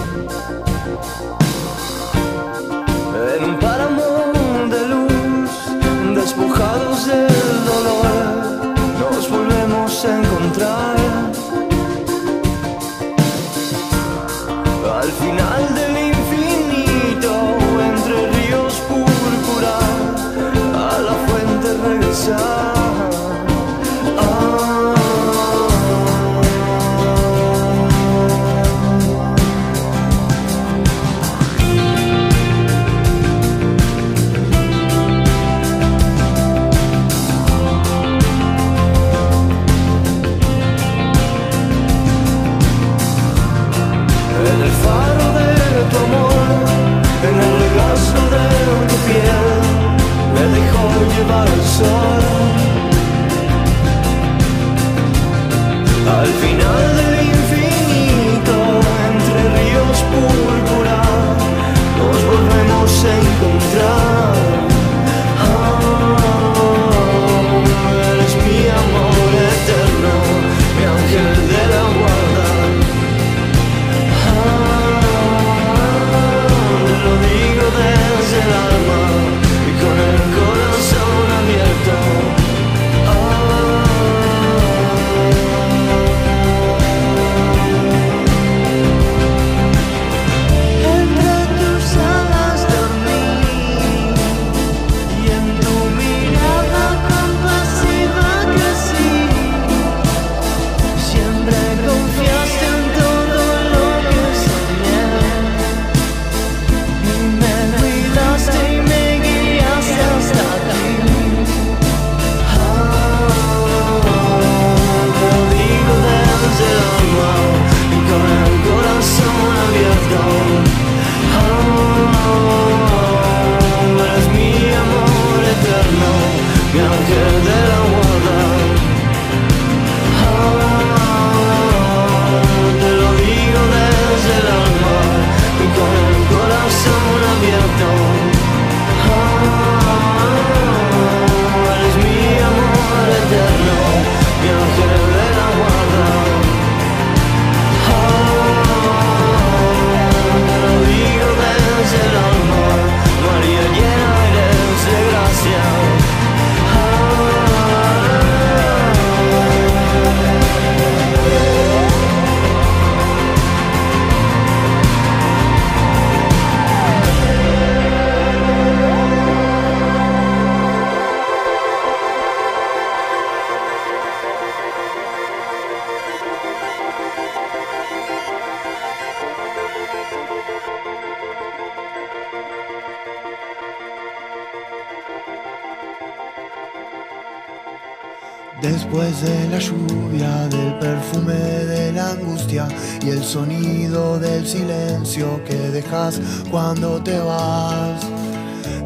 Después 189.08 189.30
de 189.30 189.48
la 189.48 189.58
lluvia, 189.58 190.48
del 190.48 190.78
perfume 190.78 191.32
de 191.32 191.92
la 191.92 192.10
angustia 192.10 192.68
y 193.00 193.08
el 193.08 193.24
sonido 193.24 194.18
del 194.18 194.46
silencio 194.46 195.42
que 195.44 195.54
dejas 195.54 196.20
cuando 196.50 197.02
te 197.02 197.18
vas. 197.18 198.06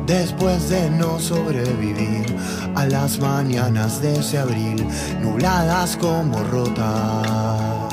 Después 0.06 0.68
de 0.68 0.90
no 0.90 1.18
sobrevivir 1.18 2.36
a 2.76 2.86
las 2.86 3.18
mañanas 3.18 4.00
de 4.00 4.20
ese 4.20 4.38
abril, 4.38 4.86
nubladas 5.20 5.96
como 5.96 6.38
rotas. 6.44 7.92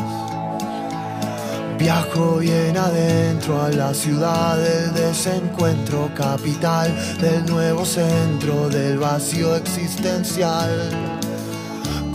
Viajo 1.80 2.38
bien 2.38 2.78
adentro 2.78 3.60
a 3.60 3.70
la 3.70 3.92
ciudad 3.92 4.56
del 4.56 4.94
desencuentro, 4.94 6.12
capital 6.14 6.96
del 7.20 7.44
nuevo 7.48 7.84
centro 7.86 8.70
del 8.70 9.00
vacío 9.00 9.56
existencial. 9.56 11.09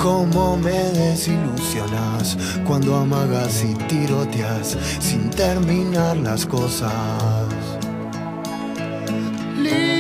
Cómo 0.05 0.57
me 0.59 0.71
desilusionas 0.93 2.37
cuando 2.67 2.95
amagas 2.95 3.65
y 3.65 3.73
tiroteas 3.89 4.77
sin 5.01 5.31
terminar 5.31 6.19
las 6.19 6.45
cosas. 6.45 6.93
Libertad. 9.57 9.95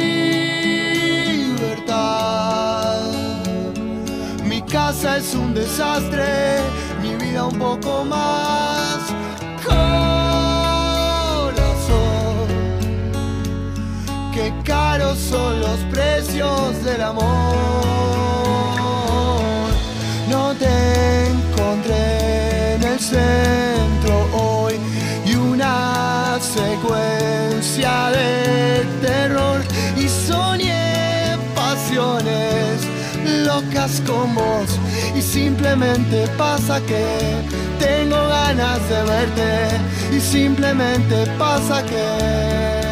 Mi 4.44 4.60
casa 4.60 5.16
es 5.16 5.34
un 5.34 5.54
desastre, 5.54 6.58
mi 7.00 7.16
vida 7.16 7.46
un 7.46 7.58
poco 7.58 8.04
más. 8.04 8.98
Corazón, 9.64 10.04
qué 14.34 14.52
caros 14.64 15.18
son 15.18 15.60
los 15.60 15.78
precios 15.90 16.84
del 16.84 17.00
amor. 17.00 18.23
Te 20.58 21.26
encontré 21.30 22.74
en 22.74 22.82
el 22.84 23.00
centro 23.00 24.28
hoy 24.32 24.74
y 25.26 25.34
una 25.34 26.38
secuencia 26.40 28.10
de 28.10 28.84
terror 29.02 29.60
y 29.96 30.08
soñé 30.08 31.36
pasiones 31.56 32.86
locas 33.44 34.00
con 34.06 34.34
vos 34.34 34.78
y 35.16 35.22
simplemente 35.22 36.28
pasa 36.38 36.80
que 36.82 37.04
tengo 37.80 38.16
ganas 38.28 38.78
de 38.88 39.02
verte 39.02 40.16
y 40.16 40.20
simplemente 40.20 41.26
pasa 41.36 41.82
que 41.84 42.83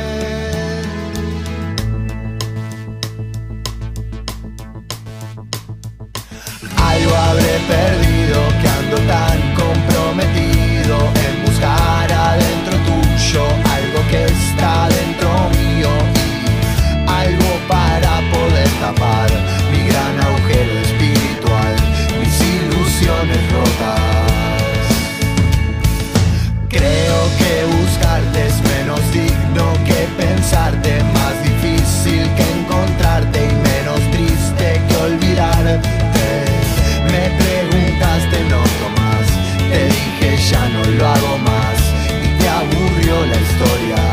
perdido 7.72 8.38
que 8.60 8.68
ando 8.80 8.98
tan 9.12 9.38
comprometido 9.62 10.94
en 11.26 11.34
buscar 11.46 12.06
adentro 12.12 12.74
tuyo 12.88 13.44
algo 13.78 14.00
que 14.10 14.24
está 14.24 14.88
dentro 14.98 15.28
mío 15.58 15.92
y 16.20 17.10
algo 17.22 17.50
para 17.74 18.12
poder 18.34 18.70
tapar 18.84 19.30
mi 19.70 19.80
gran 19.90 20.14
agujero 20.26 20.72
espiritual, 20.86 21.74
mis 22.20 22.36
ilusiones 22.56 23.42
ya 40.52 40.68
no 40.68 40.84
lo 40.84 41.06
hago 41.06 41.38
más 41.38 41.78
y 42.24 42.38
te 42.38 42.48
aburrió 42.48 43.26
la 43.26 43.40
historia. 43.40 44.11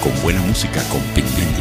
Con 0.00 0.12
buena 0.22 0.42
música 0.42 0.82
con 0.88 1.00
pigmento 1.14 1.57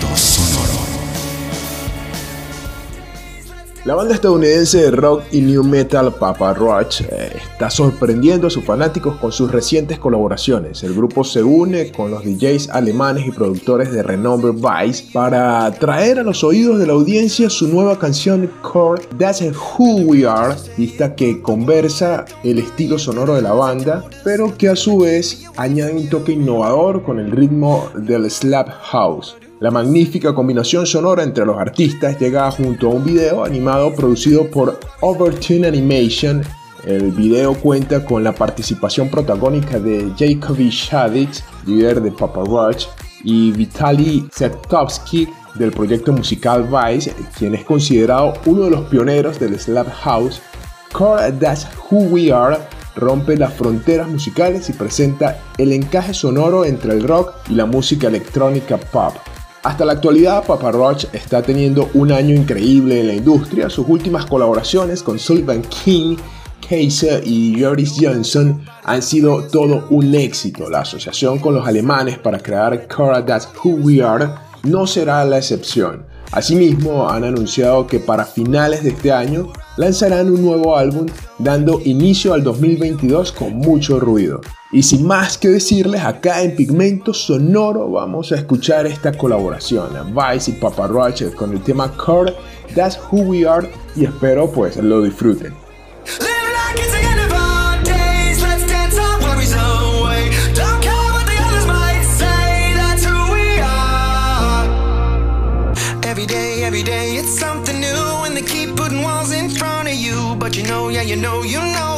La 3.88 3.96
banda 3.96 4.16
estadounidense 4.16 4.82
de 4.82 4.92
rock 4.92 5.24
y 5.32 5.40
new 5.40 5.64
metal 5.64 6.14
Papa 6.14 6.54
Roach 6.54 7.00
eh, 7.04 7.32
está 7.54 7.70
sorprendiendo 7.70 8.48
a 8.48 8.50
sus 8.50 8.66
fanáticos 8.66 9.16
con 9.16 9.32
sus 9.32 9.50
recientes 9.50 9.98
colaboraciones. 9.98 10.84
El 10.84 10.94
grupo 10.94 11.24
se 11.24 11.42
une 11.42 11.94
con 11.94 12.12
los 12.12 12.26
DJs 12.26 12.72
alemanes 12.72 13.26
y 13.26 13.32
productores 13.32 13.94
de 13.94 14.04
renombre 14.04 14.52
Vice 14.52 15.06
para 15.14 15.72
traer 15.72 16.20
a 16.20 16.24
los 16.24 16.44
oídos 16.44 16.80
de 16.80 16.88
la 16.88 16.92
audiencia 16.92 17.50
su 17.50 17.70
nueva 17.70 17.98
canción 17.98 18.52
Core 18.62 19.04
That's 19.18 19.42
Who 19.42 20.02
We 20.02 20.28
Are, 20.28 20.56
pista 20.76 21.16
que 21.16 21.42
conversa 21.42 22.26
el 22.44 22.60
estilo 22.60 23.00
sonoro 23.00 23.36
de 23.36 23.42
la 23.42 23.54
banda, 23.54 24.04
pero 24.26 24.58
que 24.58 24.68
a 24.68 24.76
su 24.76 24.98
vez 24.98 25.46
añade 25.56 25.94
un 25.94 26.10
toque 26.10 26.34
innovador 26.34 27.04
con 27.04 27.20
el 27.20 27.32
ritmo 27.32 27.90
del 27.96 28.30
slap 28.30 28.68
house. 28.68 29.38
La 29.60 29.72
magnífica 29.72 30.36
combinación 30.36 30.86
sonora 30.86 31.24
entre 31.24 31.44
los 31.44 31.58
artistas 31.58 32.20
llega 32.20 32.52
junto 32.52 32.88
a 32.88 32.92
un 32.92 33.04
video 33.04 33.44
animado 33.44 33.92
producido 33.92 34.52
por 34.52 34.80
Overtune 35.02 35.68
Animation. 35.68 36.44
El 36.86 37.12
video 37.12 37.56
cuenta 37.56 38.06
con 38.06 38.24
la 38.24 38.36
participación 38.36 39.10
protagónica 39.10 39.80
de 39.80 40.14
Jacoby 40.16 40.70
Shaddix, 40.70 41.44
líder 41.66 42.02
de 42.02 42.12
Papa 42.12 42.44
Roach, 42.46 42.86
y 43.24 43.52
Vitaly 43.52 44.30
Sertovsky 44.32 45.28
del 45.56 45.72
proyecto 45.72 46.14
musical 46.14 46.70
Vice, 46.70 47.16
quien 47.36 47.56
es 47.56 47.66
considerado 47.66 48.34
uno 48.46 48.66
de 48.66 48.70
los 48.70 48.82
pioneros 48.82 49.40
del 49.40 49.60
Slap 49.60 49.90
House. 49.90 50.40
Core 50.94 51.32
That's 51.32 51.68
Who 51.90 52.02
We 52.12 52.32
Are 52.32 52.60
rompe 52.96 53.36
las 53.36 53.56
fronteras 53.56 54.08
musicales 54.08 54.70
y 54.70 54.74
presenta 54.74 55.40
el 55.58 55.72
encaje 55.72 56.14
sonoro 56.14 56.64
entre 56.64 56.94
el 56.94 57.08
rock 57.08 57.34
y 57.50 57.56
la 57.56 57.66
música 57.66 58.08
electrónica 58.08 58.78
pop. 58.78 59.16
Hasta 59.68 59.84
la 59.84 59.92
actualidad, 59.92 60.46
Papa 60.46 60.72
Roach 60.72 61.08
está 61.12 61.42
teniendo 61.42 61.90
un 61.94 62.14
año 62.14 62.34
increíble 62.34 63.02
en 63.02 63.08
la 63.08 63.14
industria. 63.16 63.70
Sus 63.70 63.86
últimas 63.90 64.26
colaboraciones 64.26 65.04
con 65.04 65.20
Sullivan 65.20 65.62
King, 65.64 66.16
Kaiser 66.70 67.22
y 67.28 67.62
Joris 67.62 67.96
Johnson 68.00 68.64
han 68.86 69.02
sido 69.02 69.44
todo 69.44 69.86
un 69.90 70.16
éxito. 70.16 70.70
La 70.70 70.80
asociación 70.80 71.40
con 71.40 71.54
los 71.54 71.68
alemanes 71.68 72.18
para 72.18 72.40
crear 72.40 72.88
Cora 72.88 73.26
That's 73.26 73.50
Who 73.62 73.72
We 73.82 74.02
Are 74.02 74.30
no 74.64 74.88
será 74.88 75.26
la 75.26 75.40
excepción. 75.40 76.06
Asimismo, 76.32 77.10
han 77.10 77.26
anunciado 77.26 77.88
que 77.88 78.00
para 78.00 78.24
finales 78.24 78.84
de 78.84 78.92
este 78.92 79.12
año 79.12 79.52
lanzarán 79.76 80.32
un 80.32 80.46
nuevo 80.46 80.78
álbum 80.78 81.08
dando 81.40 81.82
inicio 81.84 82.34
al 82.34 82.42
2022 82.42 83.34
con 83.34 83.56
mucho 83.56 84.00
ruido. 84.00 84.40
Y 84.72 84.84
sin 84.84 85.08
más 85.08 85.38
que 85.38 85.48
decirles, 85.48 86.02
acá 86.02 86.42
en 86.42 86.54
Pigmento 86.54 87.14
Sonoro 87.14 87.90
vamos 87.90 88.34
a 88.34 88.36
escuchar 88.36 88.86
esta 88.86 89.14
colaboración, 89.14 89.90
Vice 90.14 90.52
y 90.52 90.54
Papa 90.56 90.88
Roach 90.88 91.24
con 91.36 91.54
el 91.54 91.62
tema 91.62 91.90
Core, 91.96 92.36
That's 92.76 93.00
Who 93.10 93.22
We 93.22 93.48
Are 93.48 93.70
y 93.96 94.04
espero 94.04 94.52
pues 94.52 94.76
lo 94.78 95.02
disfruten. 95.02 95.54
You 110.50 110.64
know, 110.64 110.90
yeah, 110.90 111.04
you 111.04 111.16
know, 111.18 111.44
you 111.44 111.60
know 111.60 111.97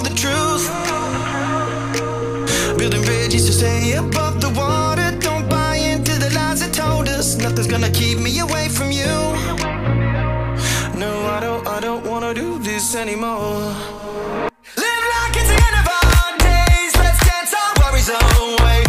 stay 3.60 3.94
above 3.94 4.40
the 4.40 4.52
water. 4.62 5.10
Don't 5.20 5.48
buy 5.50 5.76
into 5.76 6.14
the 6.24 6.30
lies 6.34 6.60
that 6.62 6.74
told 6.74 7.08
us. 7.10 7.28
Nothing's 7.36 7.68
gonna 7.68 7.92
keep 8.02 8.18
me 8.18 8.32
away 8.40 8.66
from 8.78 8.90
you. 9.00 9.14
No, 11.04 11.12
I 11.36 11.40
don't, 11.46 11.64
I 11.76 11.80
don't 11.88 12.04
wanna 12.12 12.34
do 12.34 12.48
this 12.60 12.96
anymore. 12.96 13.60
Live 14.84 15.06
like 15.14 15.34
it's 15.42 15.52
the 15.54 15.60
end 15.68 15.76
of 15.82 15.88
our 16.00 16.30
days. 16.50 16.92
Let's 17.04 17.22
dance 17.30 17.54
our 17.62 17.72
worries 17.82 18.10
away. 18.22 18.89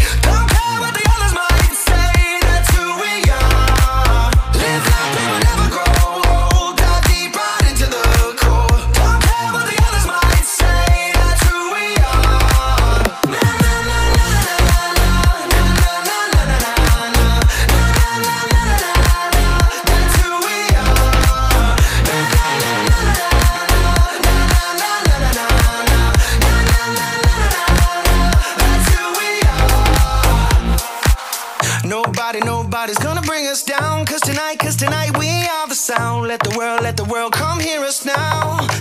Let 36.31 36.44
the 36.44 36.57
world, 36.57 36.82
let 36.82 36.97
the 36.97 37.02
world 37.07 37.32
come 37.32 37.59
hear 37.59 37.81
us 37.81 38.05
now. 38.05 38.80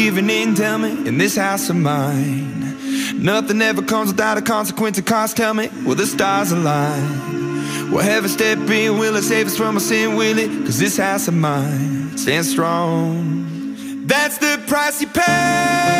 giving 0.00 0.30
in, 0.30 0.54
tell 0.54 0.78
me, 0.78 0.92
in 1.06 1.18
this 1.18 1.36
house 1.36 1.68
of 1.68 1.76
mine. 1.76 3.22
Nothing 3.22 3.60
ever 3.60 3.82
comes 3.82 4.12
without 4.12 4.38
a 4.38 4.42
consequence 4.42 4.98
of 4.98 5.04
cost, 5.04 5.36
tell 5.36 5.52
me, 5.52 5.68
will 5.84 5.94
the 5.94 6.06
stars 6.06 6.52
align? 6.52 7.90
Will 7.90 7.98
heaven 7.98 8.30
step 8.30 8.58
in, 8.70 8.98
will 8.98 9.16
it 9.16 9.22
save 9.22 9.48
us 9.48 9.58
from 9.58 9.74
our 9.74 9.80
sin, 9.80 10.16
will 10.16 10.38
it? 10.38 10.48
Cause 10.64 10.78
this 10.78 10.96
house 10.96 11.28
of 11.28 11.34
mine 11.34 12.16
stands 12.16 12.50
strong. 12.50 14.06
That's 14.06 14.38
the 14.38 14.62
price 14.66 15.02
you 15.02 15.08
pay. 15.08 15.99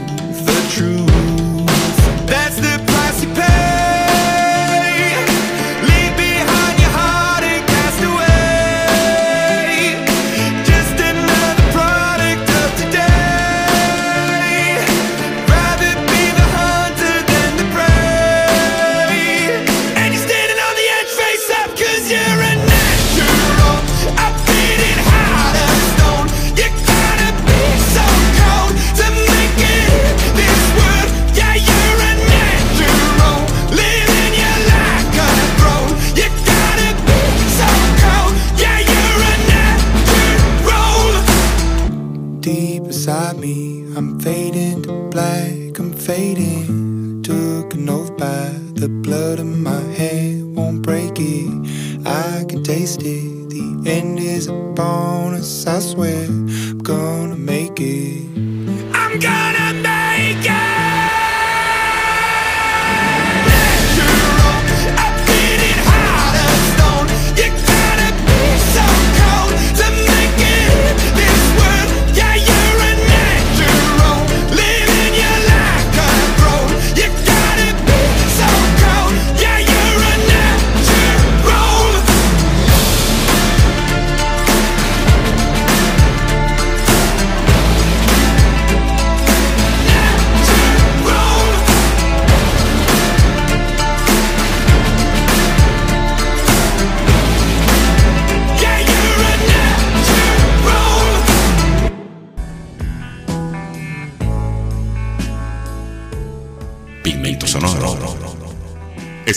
I 52.71 52.73
can 52.73 52.79
taste 52.79 53.01
it. 53.03 53.49
The 53.49 53.91
end 53.91 54.19
is 54.19 54.47
a 54.47 54.53
bonus, 54.53 55.67
I 55.67 55.79
swear. 55.79 56.23
I'm 56.23 56.79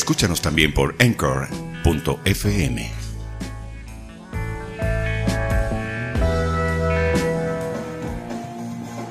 Escúchanos 0.04 0.42
también 0.42 0.74
por 0.74 0.94
Anchor.fm. 0.98 2.90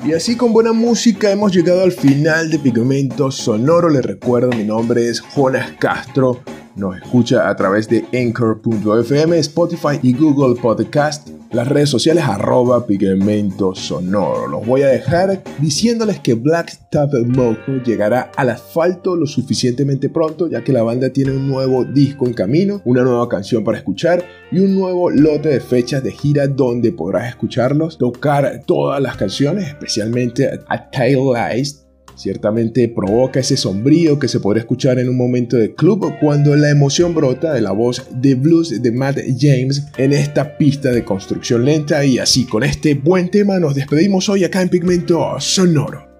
Y 0.06 0.12
así 0.12 0.36
con 0.36 0.52
buena 0.52 0.72
música 0.72 1.32
hemos 1.32 1.52
llegado 1.52 1.82
al 1.82 1.90
final 1.90 2.48
de 2.48 2.60
Pigmento 2.60 3.32
Sonoro. 3.32 3.88
Les 3.88 4.04
recuerdo, 4.04 4.50
mi 4.50 4.62
nombre 4.62 5.08
es 5.08 5.20
Jonas 5.20 5.72
Castro. 5.80 6.44
Nos 6.76 6.96
escucha 6.96 7.48
a 7.48 7.54
través 7.54 7.88
de 7.88 8.04
Anchor.fm, 8.12 9.38
Spotify 9.38 10.00
y 10.02 10.12
Google 10.12 10.60
Podcast. 10.60 11.28
Las 11.52 11.68
redes 11.68 11.88
sociales 11.88 12.24
arroba 12.24 12.84
Pigmento 12.84 13.76
Sonoro. 13.76 14.48
Los 14.48 14.66
voy 14.66 14.82
a 14.82 14.88
dejar 14.88 15.44
diciéndoles 15.60 16.18
que 16.18 16.34
Black 16.34 16.76
Tap 16.90 17.12
Mojo 17.28 17.80
llegará 17.84 18.32
al 18.36 18.50
asfalto 18.50 19.14
lo 19.14 19.26
suficientemente 19.26 20.08
pronto, 20.08 20.48
ya 20.48 20.64
que 20.64 20.72
la 20.72 20.82
banda 20.82 21.10
tiene 21.10 21.30
un 21.30 21.46
nuevo 21.46 21.84
disco 21.84 22.26
en 22.26 22.34
camino, 22.34 22.82
una 22.84 23.04
nueva 23.04 23.28
canción 23.28 23.62
para 23.62 23.78
escuchar 23.78 24.24
y 24.50 24.58
un 24.58 24.74
nuevo 24.74 25.10
lote 25.10 25.50
de 25.50 25.60
fechas 25.60 26.02
de 26.02 26.10
gira 26.10 26.48
donde 26.48 26.90
podrás 26.90 27.28
escucharlos 27.28 27.98
tocar 27.98 28.62
todas 28.66 29.00
las 29.00 29.16
canciones, 29.16 29.68
especialmente 29.68 30.58
a 30.66 30.90
Tail 30.90 31.18
Lights 31.32 31.83
Ciertamente 32.16 32.88
provoca 32.88 33.40
ese 33.40 33.56
sombrío 33.56 34.18
que 34.18 34.28
se 34.28 34.40
podrá 34.40 34.60
escuchar 34.60 34.98
en 34.98 35.08
un 35.08 35.16
momento 35.16 35.56
de 35.56 35.74
club 35.74 36.14
cuando 36.20 36.54
la 36.56 36.70
emoción 36.70 37.14
brota 37.14 37.52
de 37.52 37.60
la 37.60 37.72
voz 37.72 38.06
de 38.10 38.34
blues 38.34 38.82
de 38.82 38.92
Matt 38.92 39.18
James 39.38 39.86
en 39.96 40.12
esta 40.12 40.56
pista 40.56 40.90
de 40.90 41.04
construcción 41.04 41.64
lenta 41.64 42.04
y 42.04 42.18
así 42.18 42.44
con 42.46 42.62
este 42.62 42.94
buen 42.94 43.30
tema 43.30 43.58
nos 43.58 43.74
despedimos 43.74 44.28
hoy 44.28 44.44
acá 44.44 44.62
en 44.62 44.68
Pigmento 44.68 45.40
Sonoro. 45.40 46.13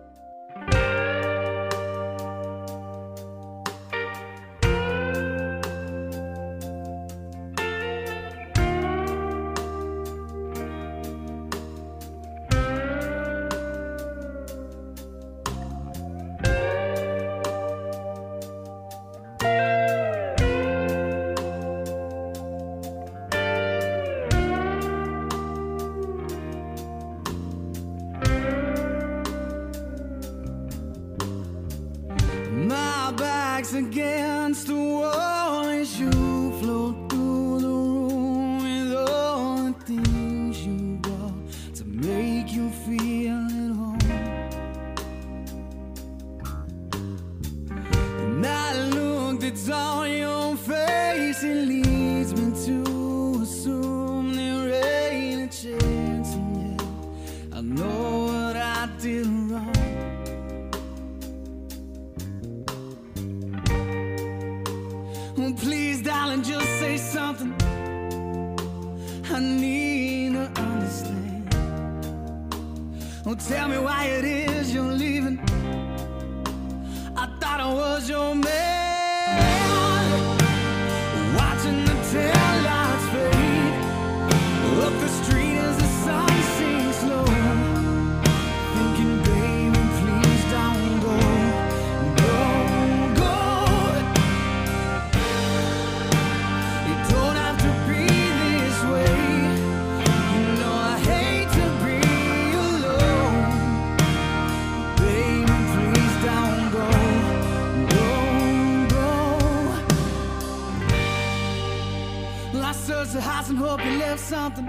House 113.35 113.49
and 113.49 113.59
hope 113.59 113.85
you 113.85 113.99
left 113.99 114.21
something. 114.21 114.67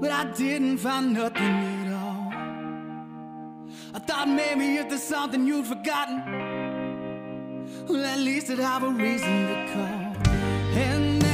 But 0.00 0.10
I 0.12 0.24
didn't 0.32 0.78
find 0.78 1.12
nothing 1.12 1.54
at 1.80 1.92
all. 2.02 2.28
I 3.96 3.98
thought 3.98 4.28
maybe 4.28 4.76
if 4.76 4.88
there's 4.88 5.02
something 5.02 5.44
you'd 5.46 5.66
forgotten. 5.66 6.16
Well, 7.88 8.04
at 8.04 8.18
least 8.18 8.50
I'd 8.50 8.58
have 8.58 8.84
a 8.84 8.90
reason 8.90 9.34
to 9.50 9.56
call. 9.72 10.02
And 10.86 11.33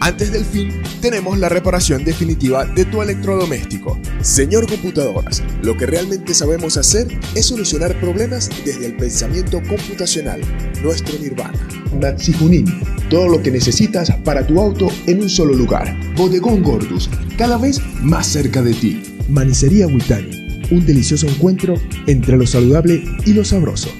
antes 0.00 0.32
del 0.32 0.44
fin 0.44 0.70
tenemos 1.00 1.38
la 1.38 1.48
reparación 1.48 2.04
definitiva 2.04 2.64
de 2.64 2.84
tu 2.84 3.02
electrodoméstico. 3.02 3.98
Señor 4.22 4.66
Computadoras, 4.68 5.42
lo 5.62 5.76
que 5.76 5.86
realmente 5.86 6.34
sabemos 6.34 6.76
hacer 6.76 7.06
es 7.34 7.46
solucionar 7.46 7.98
problemas 8.00 8.50
desde 8.64 8.86
el 8.86 8.96
pensamiento 8.96 9.62
computacional, 9.68 10.40
nuestro 10.82 11.18
nirvana. 11.18 11.58
Natsi 11.98 12.32
Junín, 12.32 12.66
todo 13.08 13.28
lo 13.28 13.42
que 13.42 13.50
necesitas 13.50 14.10
para 14.24 14.46
tu 14.46 14.60
auto 14.60 14.88
en 15.06 15.22
un 15.22 15.28
solo 15.28 15.54
lugar. 15.54 15.94
Bodegón 16.16 16.62
Gordus, 16.62 17.10
cada 17.36 17.58
vez 17.58 17.80
más 18.02 18.26
cerca 18.26 18.62
de 18.62 18.74
ti. 18.74 19.02
Manicería 19.28 19.86
Witani, 19.86 20.66
un 20.70 20.84
delicioso 20.84 21.26
encuentro 21.26 21.74
entre 22.06 22.36
lo 22.36 22.46
saludable 22.46 23.04
y 23.26 23.32
lo 23.32 23.44
sabroso. 23.44 23.90